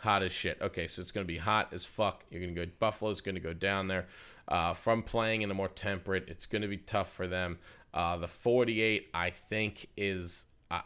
[0.00, 0.58] Hot as shit.
[0.60, 2.24] Okay, so it's going to be hot as fuck.
[2.30, 2.72] You're going to go.
[2.78, 4.06] Buffalo's going to go down there.
[4.48, 7.58] Uh, from playing in a more temperate, it's going to be tough for them.
[7.94, 10.46] Uh, the 48, I think, is.
[10.70, 10.80] Uh,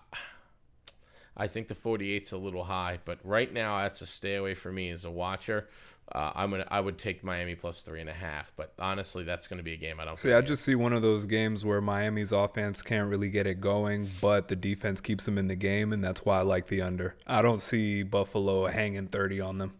[1.37, 4.73] I think the 48's a little high, but right now that's a stay away for
[4.73, 5.69] me as a watcher.
[6.13, 9.49] Uh, I'm gonna I would take Miami plus three and a half, but honestly, that's
[9.49, 10.33] going to be a game I don't see.
[10.33, 14.09] I just see one of those games where Miami's offense can't really get it going,
[14.23, 17.17] but the defense keeps them in the game, and that's why I like the under.
[17.27, 19.73] I don't see Buffalo hanging thirty on them.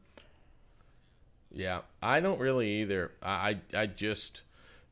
[1.53, 3.13] Yeah, I don't really either.
[3.23, 4.43] I I just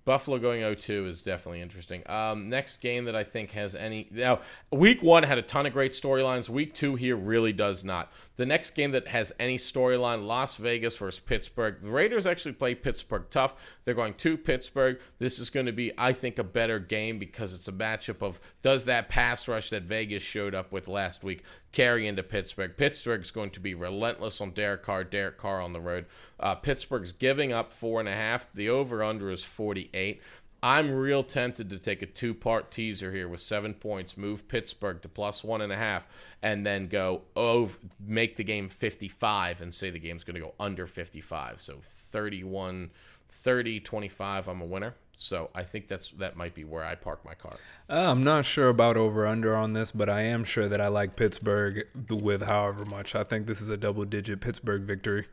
[0.05, 2.03] Buffalo going 0-2 is definitely interesting.
[2.09, 4.41] Um, next game that I think has any now
[4.71, 6.49] week one had a ton of great storylines.
[6.49, 8.13] Week two here really does not.
[8.37, 11.77] The next game that has any storyline: Las Vegas versus Pittsburgh.
[11.83, 13.57] The Raiders actually play Pittsburgh tough.
[13.85, 14.99] They're going to Pittsburgh.
[15.19, 18.41] This is going to be, I think, a better game because it's a matchup of
[18.63, 21.45] does that pass rush that Vegas showed up with last week
[21.75, 22.77] carry into Pittsburgh.
[22.77, 25.03] Pittsburgh's going to be relentless on Derek Carr.
[25.03, 26.07] Derek Carr on the road.
[26.39, 28.51] Uh, Pittsburgh's giving up four and a half.
[28.55, 30.23] The over under is 48.
[30.65, 35.01] I'm real tempted to take a two part teaser here with seven points, move Pittsburgh
[35.03, 36.09] to plus one and a half,
[36.43, 40.55] and then go over, make the game 55 and say the game's going to go
[40.59, 41.61] under 55.
[41.61, 42.91] So 31
[43.31, 47.25] 30 25 i'm a winner so i think that's that might be where i park
[47.25, 47.57] my car
[47.91, 50.87] uh, i'm not sure about over under on this but i am sure that i
[50.87, 55.27] like pittsburgh with however much i think this is a double digit pittsburgh victory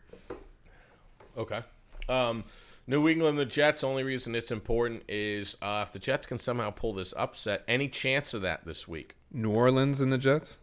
[1.37, 1.61] Okay.
[2.09, 2.43] Um,
[2.91, 3.85] New England, the Jets.
[3.85, 7.63] Only reason it's important is uh, if the Jets can somehow pull this upset.
[7.65, 9.15] Any chance of that this week?
[9.31, 10.59] New Orleans and the Jets.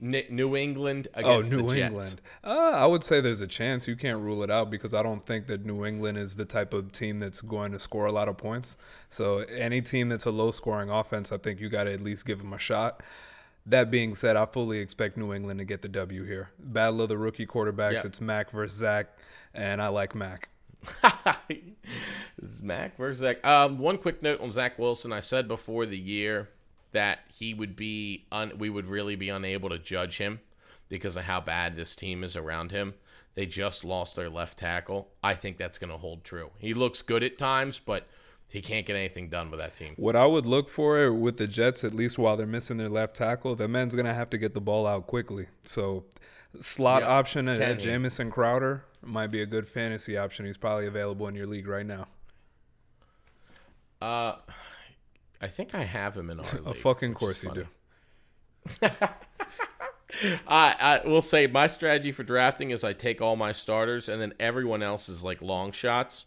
[0.00, 1.86] New England against oh, New the Jets.
[1.86, 2.20] England.
[2.42, 3.86] Uh, I would say there's a chance.
[3.86, 6.72] You can't rule it out because I don't think that New England is the type
[6.72, 8.78] of team that's going to score a lot of points.
[9.10, 12.24] So any team that's a low scoring offense, I think you got to at least
[12.24, 13.02] give them a shot.
[13.66, 16.52] That being said, I fully expect New England to get the W here.
[16.58, 17.92] Battle of the rookie quarterbacks.
[17.92, 18.04] Yep.
[18.06, 19.08] It's Mac versus Zach
[19.52, 20.48] and I like Mac.
[22.62, 23.44] Mac versus Zach.
[23.44, 25.12] Um, one quick note on Zach Wilson.
[25.12, 26.48] I said before the year
[26.92, 30.40] that he would be un- we would really be unable to judge him
[30.88, 32.94] because of how bad this team is around him.
[33.34, 35.08] They just lost their left tackle.
[35.22, 36.50] I think that's going to hold true.
[36.58, 38.06] He looks good at times, but
[38.50, 39.94] he can't get anything done with that team.
[39.96, 43.16] What I would look for with the Jets, at least while they're missing their left
[43.16, 45.46] tackle, the man's going to have to get the ball out quickly.
[45.64, 46.04] So,
[46.60, 47.10] slot yep.
[47.10, 50.46] option at, at Jamison Crowder might be a good fantasy option.
[50.46, 52.06] He's probably available in your league right now.
[54.00, 54.36] Uh,
[55.40, 56.66] I think I have him in our league.
[56.66, 57.66] A fucking course you do.
[60.46, 64.20] I, I will say my strategy for drafting is I take all my starters and
[64.20, 66.26] then everyone else is like long shots.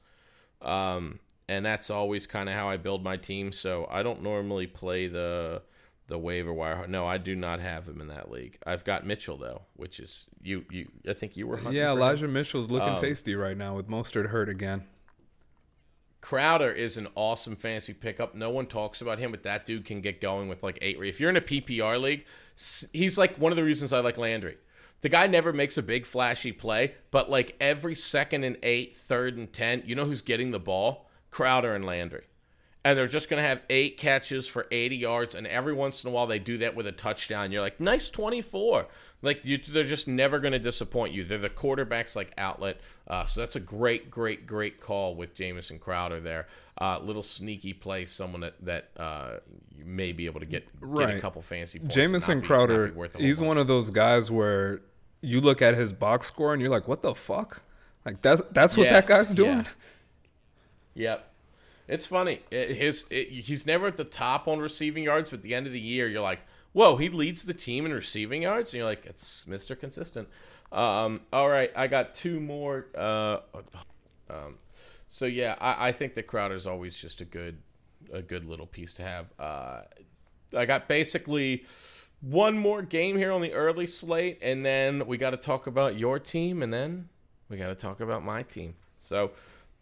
[0.61, 3.51] Um, and that's always kind of how I build my team.
[3.51, 5.61] So I don't normally play the
[6.08, 6.88] the waiver wire.
[6.88, 8.58] No, I do not have him in that league.
[8.65, 10.65] I've got Mitchell though, which is you.
[10.72, 11.60] You, I think you were.
[11.72, 12.34] Yeah, Elijah him.
[12.34, 14.84] Mitchell's looking um, tasty right now with Mostert hurt again.
[16.22, 18.36] Crowder is an awesome fantasy pickup.
[18.36, 20.98] No one talks about him, but that dude can get going with like eight.
[21.02, 22.26] If you're in a PPR league,
[22.91, 24.58] he's like one of the reasons I like Landry.
[25.02, 29.38] The guy never makes a big flashy play, but like every second and eight, third
[29.38, 31.08] and ten, you know who's getting the ball?
[31.30, 32.24] Crowder and Landry
[32.88, 36.10] and they're just going to have eight catches for 80 yards and every once in
[36.10, 37.52] a while they do that with a touchdown.
[37.52, 38.88] You're like nice 24
[39.22, 41.26] like you, they're just never going to disappoint you.
[41.26, 42.80] They're the quarterback's like outlet.
[43.05, 46.47] Uh, so that's a great great great call with Jamison Crowder there.
[46.80, 49.39] Uh, little sneaky play someone that that uh,
[49.78, 51.07] you may be able to get, right.
[51.07, 54.82] get a couple fancy points Jamison Crowder he's one of those guys where
[55.20, 57.64] you look at his box score and you're like what the fuck?
[58.05, 59.66] Like that's that's what yes, that guy's doing?
[60.95, 61.09] Yeah.
[61.09, 61.26] yep
[61.88, 62.41] It's funny.
[62.51, 65.67] It, his it, he's never at the top on receiving yards, but at the end
[65.67, 66.41] of the year, you're like,
[66.73, 69.79] whoa, he leads the team in receiving yards, and you're like, it's Mr.
[69.79, 70.27] Consistent.
[70.71, 72.88] Um, all right, I got two more.
[72.95, 73.38] Uh,
[74.29, 74.57] um,
[75.07, 77.57] so yeah, I, I think that Crowder's always just a good,
[78.11, 79.27] a good little piece to have.
[79.39, 79.81] Uh,
[80.55, 81.65] I got basically
[82.21, 85.97] one more game here on the early slate, and then we got to talk about
[85.97, 87.07] your team, and then
[87.49, 88.75] we got to talk about my team.
[88.95, 89.31] So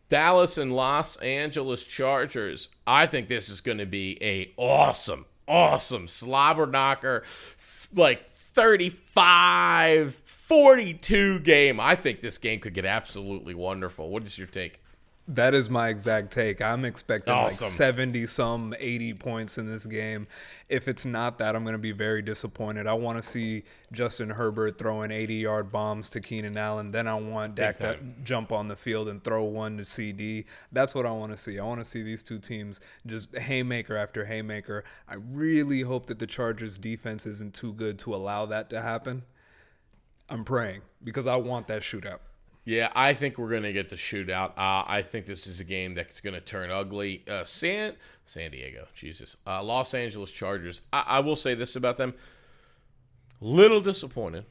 [0.09, 2.69] Dallas and Los Angeles Chargers.
[2.85, 7.23] I think this is going to be a awesome, awesome slobber knocker,
[7.93, 11.79] like 35 42 game.
[11.79, 14.09] I think this game could get absolutely wonderful.
[14.09, 14.79] What is your take?
[15.28, 16.61] That is my exact take.
[16.61, 17.65] I'm expecting Awesome.
[17.65, 20.28] like 70 some 80 points in this game.
[20.69, 22.86] If it's not that, I'm going to be very disappointed.
[22.86, 26.91] I want to see Justin Herbert throwing 80 yard bombs to Keenan Allen.
[26.91, 30.45] Then I want Dak to jump on the field and throw one to CD.
[30.71, 31.57] That's what I want to see.
[31.57, 34.84] I want to see these two teams just haymaker after haymaker.
[35.09, 39.23] I really hope that the Chargers defense isn't too good to allow that to happen.
[40.30, 42.19] I'm praying because I want that shootout.
[42.66, 44.49] Yeah, I think we're gonna get the shootout.
[44.57, 47.24] Uh, I think this is a game that's gonna turn ugly.
[47.30, 47.93] Uh, San
[48.26, 50.82] San Diego, Jesus, uh, Los Angeles Chargers.
[50.91, 52.16] I, I will say this about them:
[53.39, 54.45] little disappointed,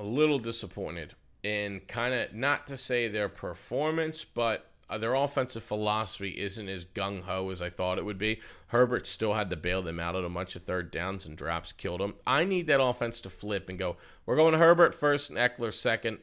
[0.00, 1.14] a little disappointed
[1.44, 6.84] in kind of not to say their performance, but uh, their offensive philosophy isn't as
[6.84, 8.40] gung ho as I thought it would be.
[8.68, 11.70] Herbert still had to bail them out on a bunch of third downs and drops
[11.70, 12.14] killed them.
[12.26, 13.96] I need that offense to flip and go.
[14.26, 16.18] We're going Herbert first and Ekeler second.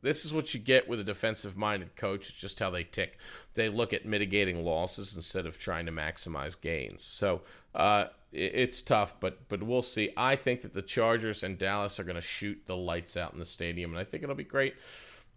[0.00, 2.30] This is what you get with a defensive minded coach.
[2.30, 3.18] It's just how they tick.
[3.54, 7.02] They look at mitigating losses instead of trying to maximize gains.
[7.02, 7.42] So
[7.74, 10.10] uh, it's tough, but but we'll see.
[10.16, 13.38] I think that the Chargers and Dallas are going to shoot the lights out in
[13.38, 14.74] the stadium, and I think it'll be great.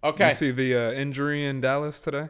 [0.04, 0.30] Okay.
[0.30, 2.30] You see the uh, injury in Dallas today?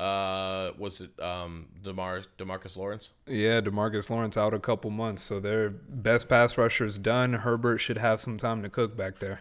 [0.00, 3.12] Uh, was it um Demar Demarcus Lawrence?
[3.26, 7.32] Yeah, Demarcus Lawrence out a couple months, so their best pass rusher is done.
[7.34, 9.40] Herbert should have some time to cook back there.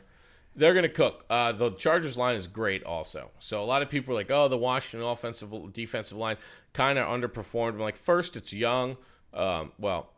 [0.56, 1.26] They're going to cook.
[1.30, 3.32] Uh, the Chargers line is great, also.
[3.40, 6.38] So a lot of people are like, "Oh, the Washington offensive defensive line
[6.74, 8.98] kind of underperformed." I'm like, first, it's young.
[9.34, 10.12] Um, well,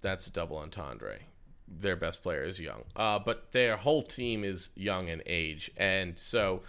[0.00, 1.18] that's a double entendre.
[1.66, 6.18] Their best player is young, uh, but their whole team is young in age, and
[6.18, 6.62] so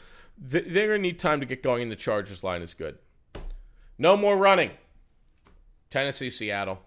[0.51, 1.83] th- they're going to need time to get going.
[1.83, 2.97] And the Chargers line is good.
[3.97, 4.71] No more running.
[5.89, 6.79] Tennessee, Seattle.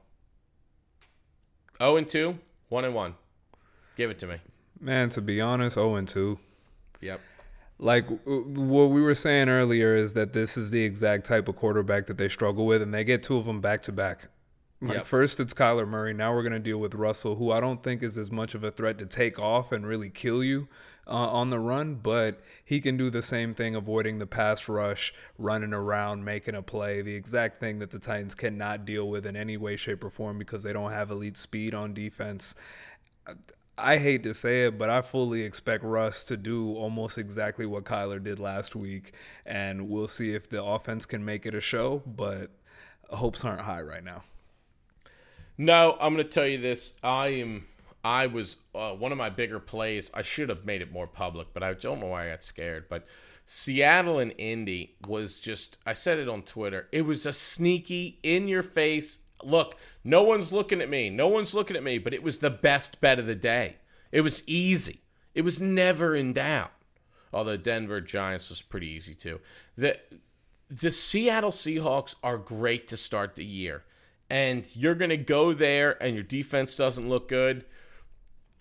[1.79, 2.39] 0 and 2,
[2.69, 3.15] 1 and 1.
[3.97, 4.37] Give it to me.
[4.83, 6.39] Man, to be honest, 0 and 2.
[7.01, 7.21] Yep.
[7.79, 11.57] Like w- what we were saying earlier is that this is the exact type of
[11.57, 14.29] quarterback that they struggle with, and they get two of them back to back.
[14.81, 15.07] Like Yep.
[15.07, 16.13] first it's Kyler Murray.
[16.13, 18.71] Now we're gonna deal with Russell, who I don't think is as much of a
[18.73, 20.69] threat to take off and really kill you
[21.07, 25.15] uh, on the run, but he can do the same thing, avoiding the pass rush,
[25.39, 27.03] running around, making a play.
[27.03, 30.39] The exact thing that the Titans cannot deal with in any way, shape, or form
[30.39, 32.55] because they don't have elite speed on defense.
[33.79, 37.85] I hate to say it, but I fully expect Russ to do almost exactly what
[37.85, 39.13] Kyler did last week,
[39.47, 42.03] and we'll see if the offense can make it a show.
[42.07, 42.51] But
[43.11, 44.25] hopes aren't high right now.
[45.57, 46.99] No, I'm going to tell you this.
[47.03, 47.67] I am.
[48.05, 50.11] I was uh, one of my bigger plays.
[50.13, 52.87] I should have made it more public, but I don't know why I got scared.
[52.89, 53.07] But
[53.47, 55.79] Seattle and Indy was just.
[55.87, 56.89] I said it on Twitter.
[56.93, 59.21] It was a sneaky, in your face.
[59.45, 61.11] Look, no one's looking at me.
[61.11, 61.99] No one's looking at me.
[61.99, 63.77] But it was the best bet of the day.
[64.11, 65.01] It was easy.
[65.35, 66.73] It was never in doubt.
[67.33, 69.41] Although Denver Giants was pretty easy too.
[69.77, 69.99] The
[70.69, 73.85] the Seattle Seahawks are great to start the year.
[74.31, 77.67] And you're going to go there and your defense doesn't look good.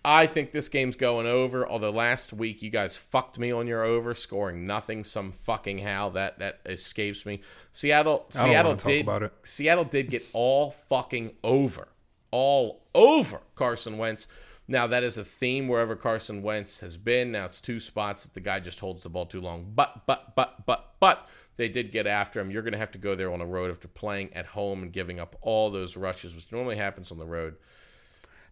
[0.04, 1.66] I think this game's going over.
[1.68, 6.10] Although last week you guys fucked me on your over, scoring nothing some fucking how
[6.10, 7.42] that that escapes me.
[7.72, 9.06] Seattle Seattle did.
[9.44, 11.88] Seattle did get all fucking over.
[12.30, 14.26] All over Carson Wentz.
[14.66, 17.32] Now that is a theme wherever Carson Wentz has been.
[17.32, 19.72] Now it's two spots that the guy just holds the ball too long.
[19.74, 22.50] But but but but but they did get after him.
[22.50, 24.92] You're going to have to go there on the road after playing at home and
[24.92, 27.56] giving up all those rushes, which normally happens on the road.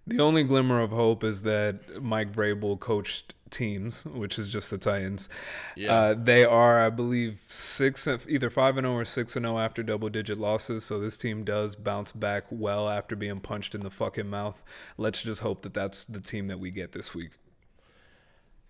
[0.06, 4.78] The only glimmer of hope is that Mike Vrabel coached teams, which is just the
[4.78, 5.28] Titans.
[5.76, 5.94] Yeah.
[5.94, 9.82] Uh, they are, I believe, six either five and zero or six and zero after
[9.82, 10.84] double digit losses.
[10.84, 14.62] So this team does bounce back well after being punched in the fucking mouth.
[14.96, 17.32] Let's just hope that that's the team that we get this week.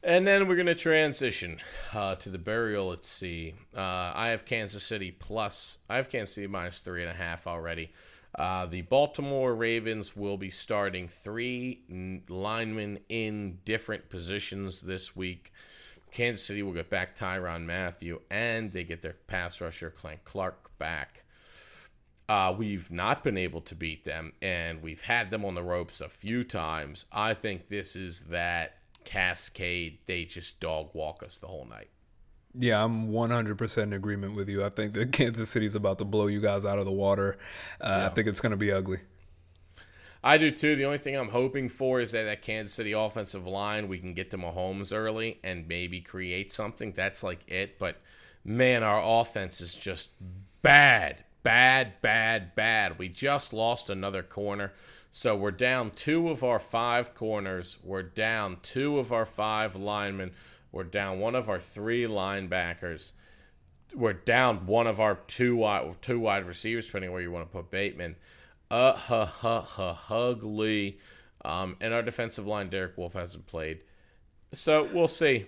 [0.02, 1.60] And then we're going to transition
[1.92, 3.54] uh, to the burial at sea.
[3.76, 7.46] Uh, I have Kansas City plus, I have Kansas City minus three and a half
[7.46, 7.92] already.
[8.34, 11.82] Uh, the Baltimore Ravens will be starting three
[12.28, 15.52] linemen in different positions this week.
[16.12, 20.76] Kansas City will get back Tyrann Mathieu, and they get their pass rusher, Clank Clark,
[20.78, 21.24] back.
[22.28, 26.00] Uh, we've not been able to beat them, and we've had them on the ropes
[26.00, 27.06] a few times.
[27.12, 29.98] I think this is that cascade.
[30.06, 31.90] They just dog walk us the whole night.
[32.58, 34.64] Yeah, I'm 100% in agreement with you.
[34.64, 37.38] I think that Kansas City's about to blow you guys out of the water.
[37.80, 38.06] Uh, yeah.
[38.06, 38.98] I think it's going to be ugly.
[40.22, 40.76] I do too.
[40.76, 44.12] The only thing I'm hoping for is that that Kansas City offensive line, we can
[44.12, 46.92] get to Mahomes early and maybe create something.
[46.92, 47.78] That's like it.
[47.78, 47.96] But
[48.44, 50.10] man, our offense is just
[50.60, 52.98] bad, bad, bad, bad.
[52.98, 54.72] We just lost another corner.
[55.10, 57.78] So we're down two of our five corners.
[57.82, 60.32] We're down two of our five linemen.
[60.72, 63.12] We're down one of our three linebackers.
[63.94, 67.52] We're down one of our two wide, two wide receivers, depending where you want to
[67.52, 68.16] put Bateman.
[68.70, 70.98] Uh, ha, ha, ha, ugly.
[71.44, 73.80] Um, and our defensive line, Derek Wolfe, hasn't played.
[74.52, 75.46] So we'll see.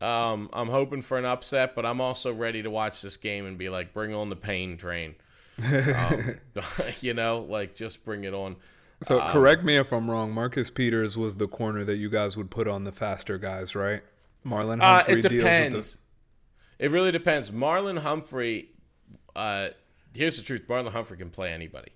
[0.00, 3.56] Um, I'm hoping for an upset, but I'm also ready to watch this game and
[3.56, 5.14] be like, bring on the pain train.
[5.62, 6.36] um,
[7.00, 8.56] you know, like just bring it on.
[9.02, 10.32] So um, correct me if I'm wrong.
[10.32, 14.02] Marcus Peters was the corner that you guys would put on the faster guys, right?
[14.44, 15.98] Marlon Humphrey uh, it depends.
[16.78, 17.50] It really depends.
[17.50, 18.70] Marlon Humphrey,
[19.34, 19.68] uh,
[20.12, 21.92] here's the truth: Marlon Humphrey can play anybody.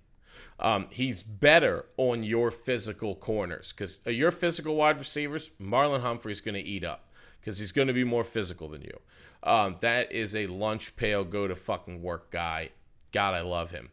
[0.60, 6.40] Um, he's better on your physical corners because uh, your physical wide receivers, Marlon Humphrey's
[6.40, 8.98] going to eat up because he's going to be more physical than you.
[9.42, 12.70] Um, that is a lunch pail, go to fucking work guy.
[13.12, 13.90] God, I love him.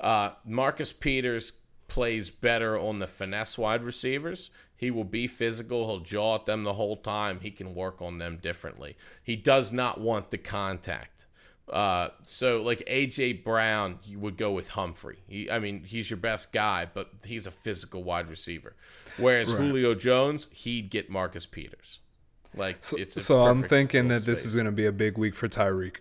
[0.00, 1.52] Uh, Marcus Peters
[1.86, 4.50] plays better on the finesse wide receivers.
[4.78, 5.88] He will be physical.
[5.88, 7.40] He'll jaw at them the whole time.
[7.40, 8.96] He can work on them differently.
[9.22, 11.26] He does not want the contact.
[11.68, 15.18] Uh, so like AJ Brown, you would go with Humphrey.
[15.26, 18.76] He, I mean, he's your best guy, but he's a physical wide receiver.
[19.16, 19.60] Whereas right.
[19.60, 21.98] Julio Jones, he'd get Marcus Peters.
[22.54, 24.26] Like so, it's so I'm thinking that space.
[24.26, 25.96] this is going to be a big week for Tyreek.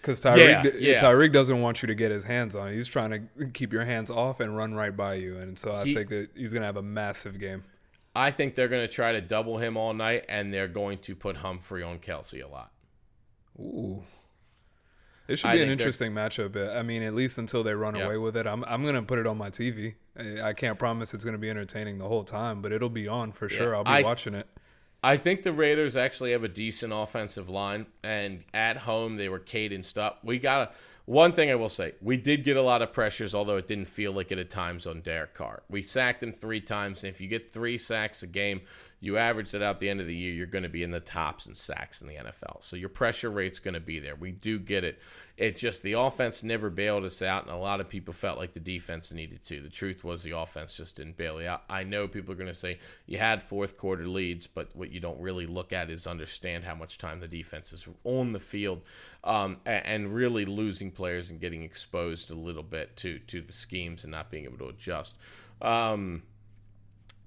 [0.00, 1.00] Because Tyreek, yeah, yeah.
[1.00, 2.72] Tyreek doesn't want you to get his hands on.
[2.72, 5.84] He's trying to keep your hands off and run right by you, and so I
[5.84, 7.62] he, think that he's going to have a massive game.
[8.14, 11.16] I think they're going to try to double him all night, and they're going to
[11.16, 12.70] put Humphrey on Kelce a lot.
[13.58, 14.04] Ooh.
[15.26, 16.76] It should be I an interesting matchup.
[16.76, 18.06] I mean, at least until they run yep.
[18.06, 18.46] away with it.
[18.46, 19.94] I'm I'm gonna put it on my TV.
[20.42, 23.48] I can't promise it's gonna be entertaining the whole time, but it'll be on for
[23.50, 23.56] yeah.
[23.56, 23.74] sure.
[23.74, 24.46] I'll be I, watching it.
[25.02, 29.38] I think the Raiders actually have a decent offensive line, and at home they were
[29.38, 30.20] cadenced up.
[30.22, 30.72] We gotta.
[31.06, 33.88] One thing I will say, we did get a lot of pressures, although it didn't
[33.88, 35.62] feel like it at times on Derek Carr.
[35.68, 38.62] We sacked him three times, and if you get three sacks a game,
[39.04, 40.98] you average it out the end of the year, you're going to be in the
[40.98, 42.64] tops and sacks in the NFL.
[42.64, 44.16] So your pressure rate's going to be there.
[44.16, 44.98] We do get it.
[45.36, 48.54] It just the offense never bailed us out, and a lot of people felt like
[48.54, 49.60] the defense needed to.
[49.60, 51.64] The truth was the offense just didn't bail you out.
[51.68, 55.00] I know people are going to say you had fourth quarter leads, but what you
[55.00, 58.80] don't really look at is understand how much time the defense is on the field,
[59.22, 64.04] um, and really losing players and getting exposed a little bit to to the schemes
[64.04, 65.16] and not being able to adjust.
[65.60, 66.22] Um,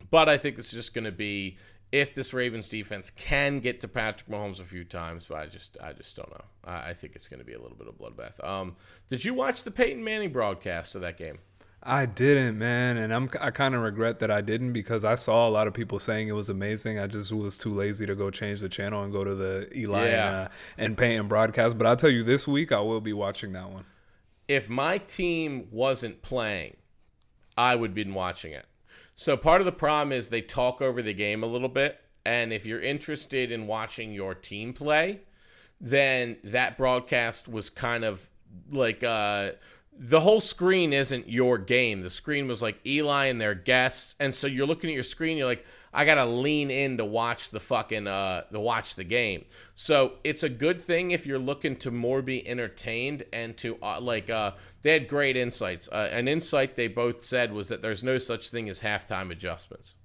[0.10, 1.58] but I think it's just going to be
[1.92, 5.78] if this Ravens defense can get to Patrick Mahomes a few times, but I just
[5.82, 6.46] I just don't know.
[6.66, 8.44] I, I think it's going to be a little bit of bloodbath.
[8.44, 8.76] Um,
[9.08, 11.40] did you watch the Peyton Manning broadcast of that game?
[11.84, 15.48] I didn't, man, and I'm I kind of regret that I didn't because I saw
[15.48, 17.00] a lot of people saying it was amazing.
[17.00, 20.08] I just was too lazy to go change the channel and go to the Eli
[20.08, 20.28] yeah.
[20.28, 21.78] and, uh, and Peyton broadcast.
[21.78, 23.86] But I'll tell you, this week I will be watching that one.
[24.48, 26.78] If my team wasn't playing,
[27.58, 28.66] I would be watching it.
[29.20, 32.00] So part of the problem is they talk over the game a little bit.
[32.24, 35.22] And if you're interested in watching your team play,
[35.82, 38.30] then that broadcast was kind of
[38.70, 39.52] like uh,
[40.00, 42.02] the whole screen isn't your game.
[42.02, 45.38] The screen was like Eli and their guests, and so you're looking at your screen.
[45.38, 49.46] You're like, I gotta lean in to watch the fucking uh, the watch the game.
[49.76, 54.00] So it's a good thing if you're looking to more be entertained and to uh,
[54.00, 54.30] like.
[54.30, 54.52] Uh,
[54.84, 55.90] they had great insights.
[55.92, 59.96] Uh, an insight they both said was that there's no such thing as halftime adjustments.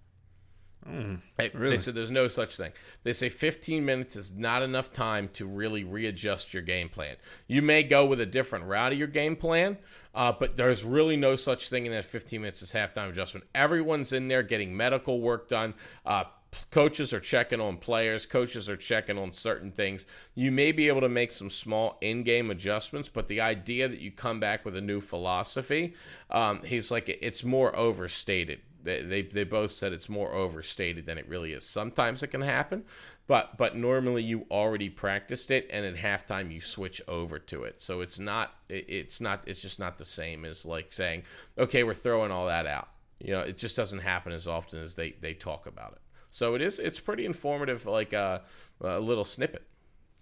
[0.89, 1.21] Mm,
[1.55, 1.71] really?
[1.71, 2.73] They said there's no such thing.
[3.05, 7.17] They say 15 minutes is not enough time to really readjust your game plan.
[7.47, 9.79] You may go with a different route of your game plan,
[10.15, 13.47] uh, but there's really no such thing in that 15 minutes as halftime adjustment.
[13.55, 15.75] Everyone's in there getting medical work done.
[16.05, 16.25] Uh,
[16.71, 20.05] coaches are checking on players coaches are checking on certain things
[20.35, 24.11] you may be able to make some small in-game adjustments but the idea that you
[24.11, 25.95] come back with a new philosophy
[26.31, 31.19] um, he's like it's more overstated they, they, they both said it's more overstated than
[31.19, 31.65] it really is.
[31.67, 32.85] Sometimes it can happen,
[33.27, 37.81] but but normally you already practiced it, and at halftime you switch over to it.
[37.81, 41.23] So it's not it, it's not it's just not the same as like saying,
[41.57, 42.89] okay, we're throwing all that out.
[43.19, 46.01] You know, it just doesn't happen as often as they they talk about it.
[46.31, 48.43] So it is it's pretty informative, like a,
[48.83, 49.63] uh, a little snippet.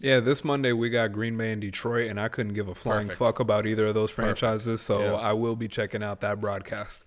[0.00, 3.02] Yeah, this Monday we got Green Bay and Detroit, and I couldn't give a flying
[3.02, 3.18] Perfect.
[3.18, 5.12] fuck about either of those franchises, so Yeah.
[5.12, 7.04] I will be checking out that broadcast.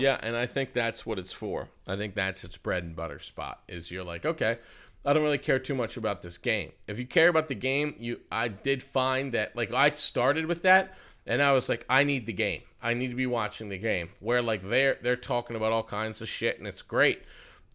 [0.00, 1.68] Yeah, and I think that's what it's for.
[1.86, 3.62] I think that's its bread and butter spot.
[3.68, 4.58] Is you're like, okay,
[5.06, 6.72] I don't really care too much about this game.
[6.88, 10.62] If you care about the game, you I did find that like I started with
[10.62, 12.62] that and I was like, I need the game.
[12.82, 14.10] I need to be watching the game.
[14.18, 17.22] Where like they're they're talking about all kinds of shit and it's great.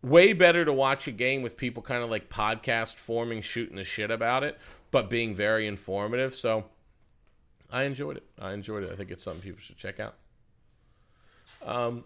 [0.01, 3.83] Way better to watch a game with people kind of like podcast forming, shooting the
[3.85, 4.57] shit about it,
[4.89, 6.35] but being very informative.
[6.35, 6.65] So
[7.71, 8.23] I enjoyed it.
[8.39, 8.91] I enjoyed it.
[8.91, 10.15] I think it's something people should check out.
[11.63, 12.03] Um,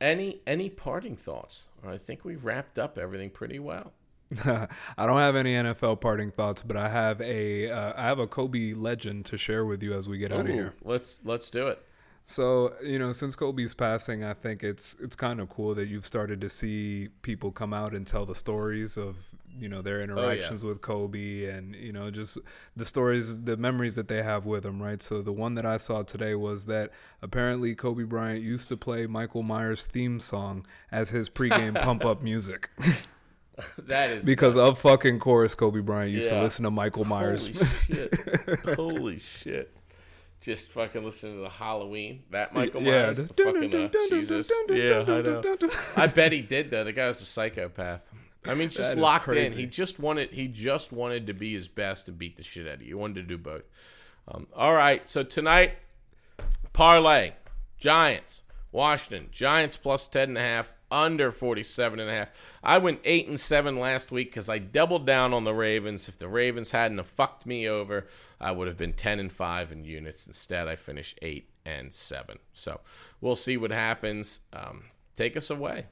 [0.00, 1.68] any any parting thoughts?
[1.86, 3.92] I think we wrapped up everything pretty well.
[4.44, 8.26] I don't have any NFL parting thoughts, but I have a uh, I have a
[8.26, 10.74] Kobe legend to share with you as we get out of here.
[10.82, 11.82] let's let's do it.
[12.24, 16.06] So you know, since Kobe's passing, I think it's it's kind of cool that you've
[16.06, 19.16] started to see people come out and tell the stories of
[19.58, 22.38] you know their oh, interactions with Kobe and you know just
[22.76, 25.02] the stories, the memories that they have with him, right?
[25.02, 26.90] So the one that I saw today was that
[27.22, 32.22] apparently Kobe Bryant used to play Michael Myers' theme song as his pregame pump up
[32.22, 32.70] music
[33.78, 37.48] That is because of fucking course Kobe Bryant used to listen to Michael Myers.
[37.48, 38.18] Holy shit!
[38.76, 39.76] Holy shit!
[40.40, 42.24] Just fucking listening to the Halloween.
[42.30, 44.50] That Michael Myers, the fucking Jesus.
[44.68, 45.42] Yeah, I know.
[45.96, 46.84] I bet he did though.
[46.84, 48.10] The guy was a psychopath.
[48.46, 49.52] I mean, just locked in.
[49.52, 50.30] He just wanted.
[50.30, 52.88] He just wanted to be his best and beat the shit out of you.
[52.88, 53.64] He wanted to do both.
[54.28, 55.08] Um, all right.
[55.08, 55.72] So tonight,
[56.72, 57.32] parlay,
[57.78, 58.42] Giants,
[58.72, 62.58] Washington, Giants plus ten and a half, under forty-seven and a half.
[62.62, 66.08] I went eight and seven last week because I doubled down on the Ravens.
[66.08, 68.06] If the Ravens hadn't have fucked me over,
[68.40, 70.26] I would have been ten and five in units.
[70.26, 72.38] Instead, I finished eight and seven.
[72.52, 72.80] So
[73.20, 74.40] we'll see what happens.
[74.52, 74.84] Um,
[75.16, 75.86] take us away.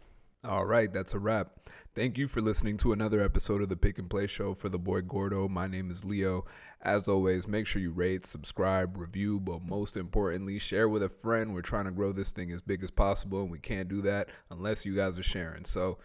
[0.45, 1.51] All right, that's a wrap.
[1.95, 4.79] Thank you for listening to another episode of the Pick and Play Show for the
[4.79, 5.47] boy Gordo.
[5.47, 6.47] My name is Leo.
[6.81, 11.53] As always, make sure you rate, subscribe, review, but most importantly, share with a friend.
[11.53, 14.31] We're trying to grow this thing as big as possible, and we can't do that
[14.51, 15.67] unless you guys are sharing.
[15.67, 15.99] So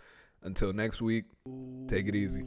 [0.44, 1.24] until next week,
[1.88, 2.44] take it easy.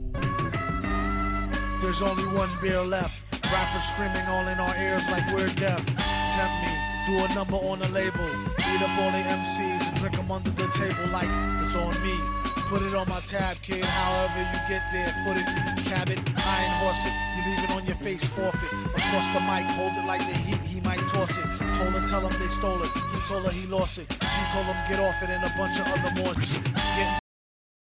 [1.81, 3.23] There's only one beer left.
[3.51, 5.83] Rappers screaming all in our ears like we're deaf.
[5.87, 6.77] Tempt me,
[7.07, 8.29] do a number on the label.
[8.57, 11.29] Beat up all the MCs and drink them under the table like
[11.63, 12.40] it's on me.
[12.71, 13.83] Put it on my tab, kid.
[13.83, 15.45] However you get there, foot it,
[15.91, 17.11] cab it, iron horse it.
[17.35, 18.71] You leave it on your face, forfeit.
[18.95, 20.61] Across the mic, hold it like the heat.
[20.61, 21.43] He might toss it.
[21.75, 22.89] Told her, tell him they stole it.
[22.93, 24.07] He told her he lost it.
[24.09, 26.33] She told him get off it and a bunch of other more.
[26.33, 27.20] Getting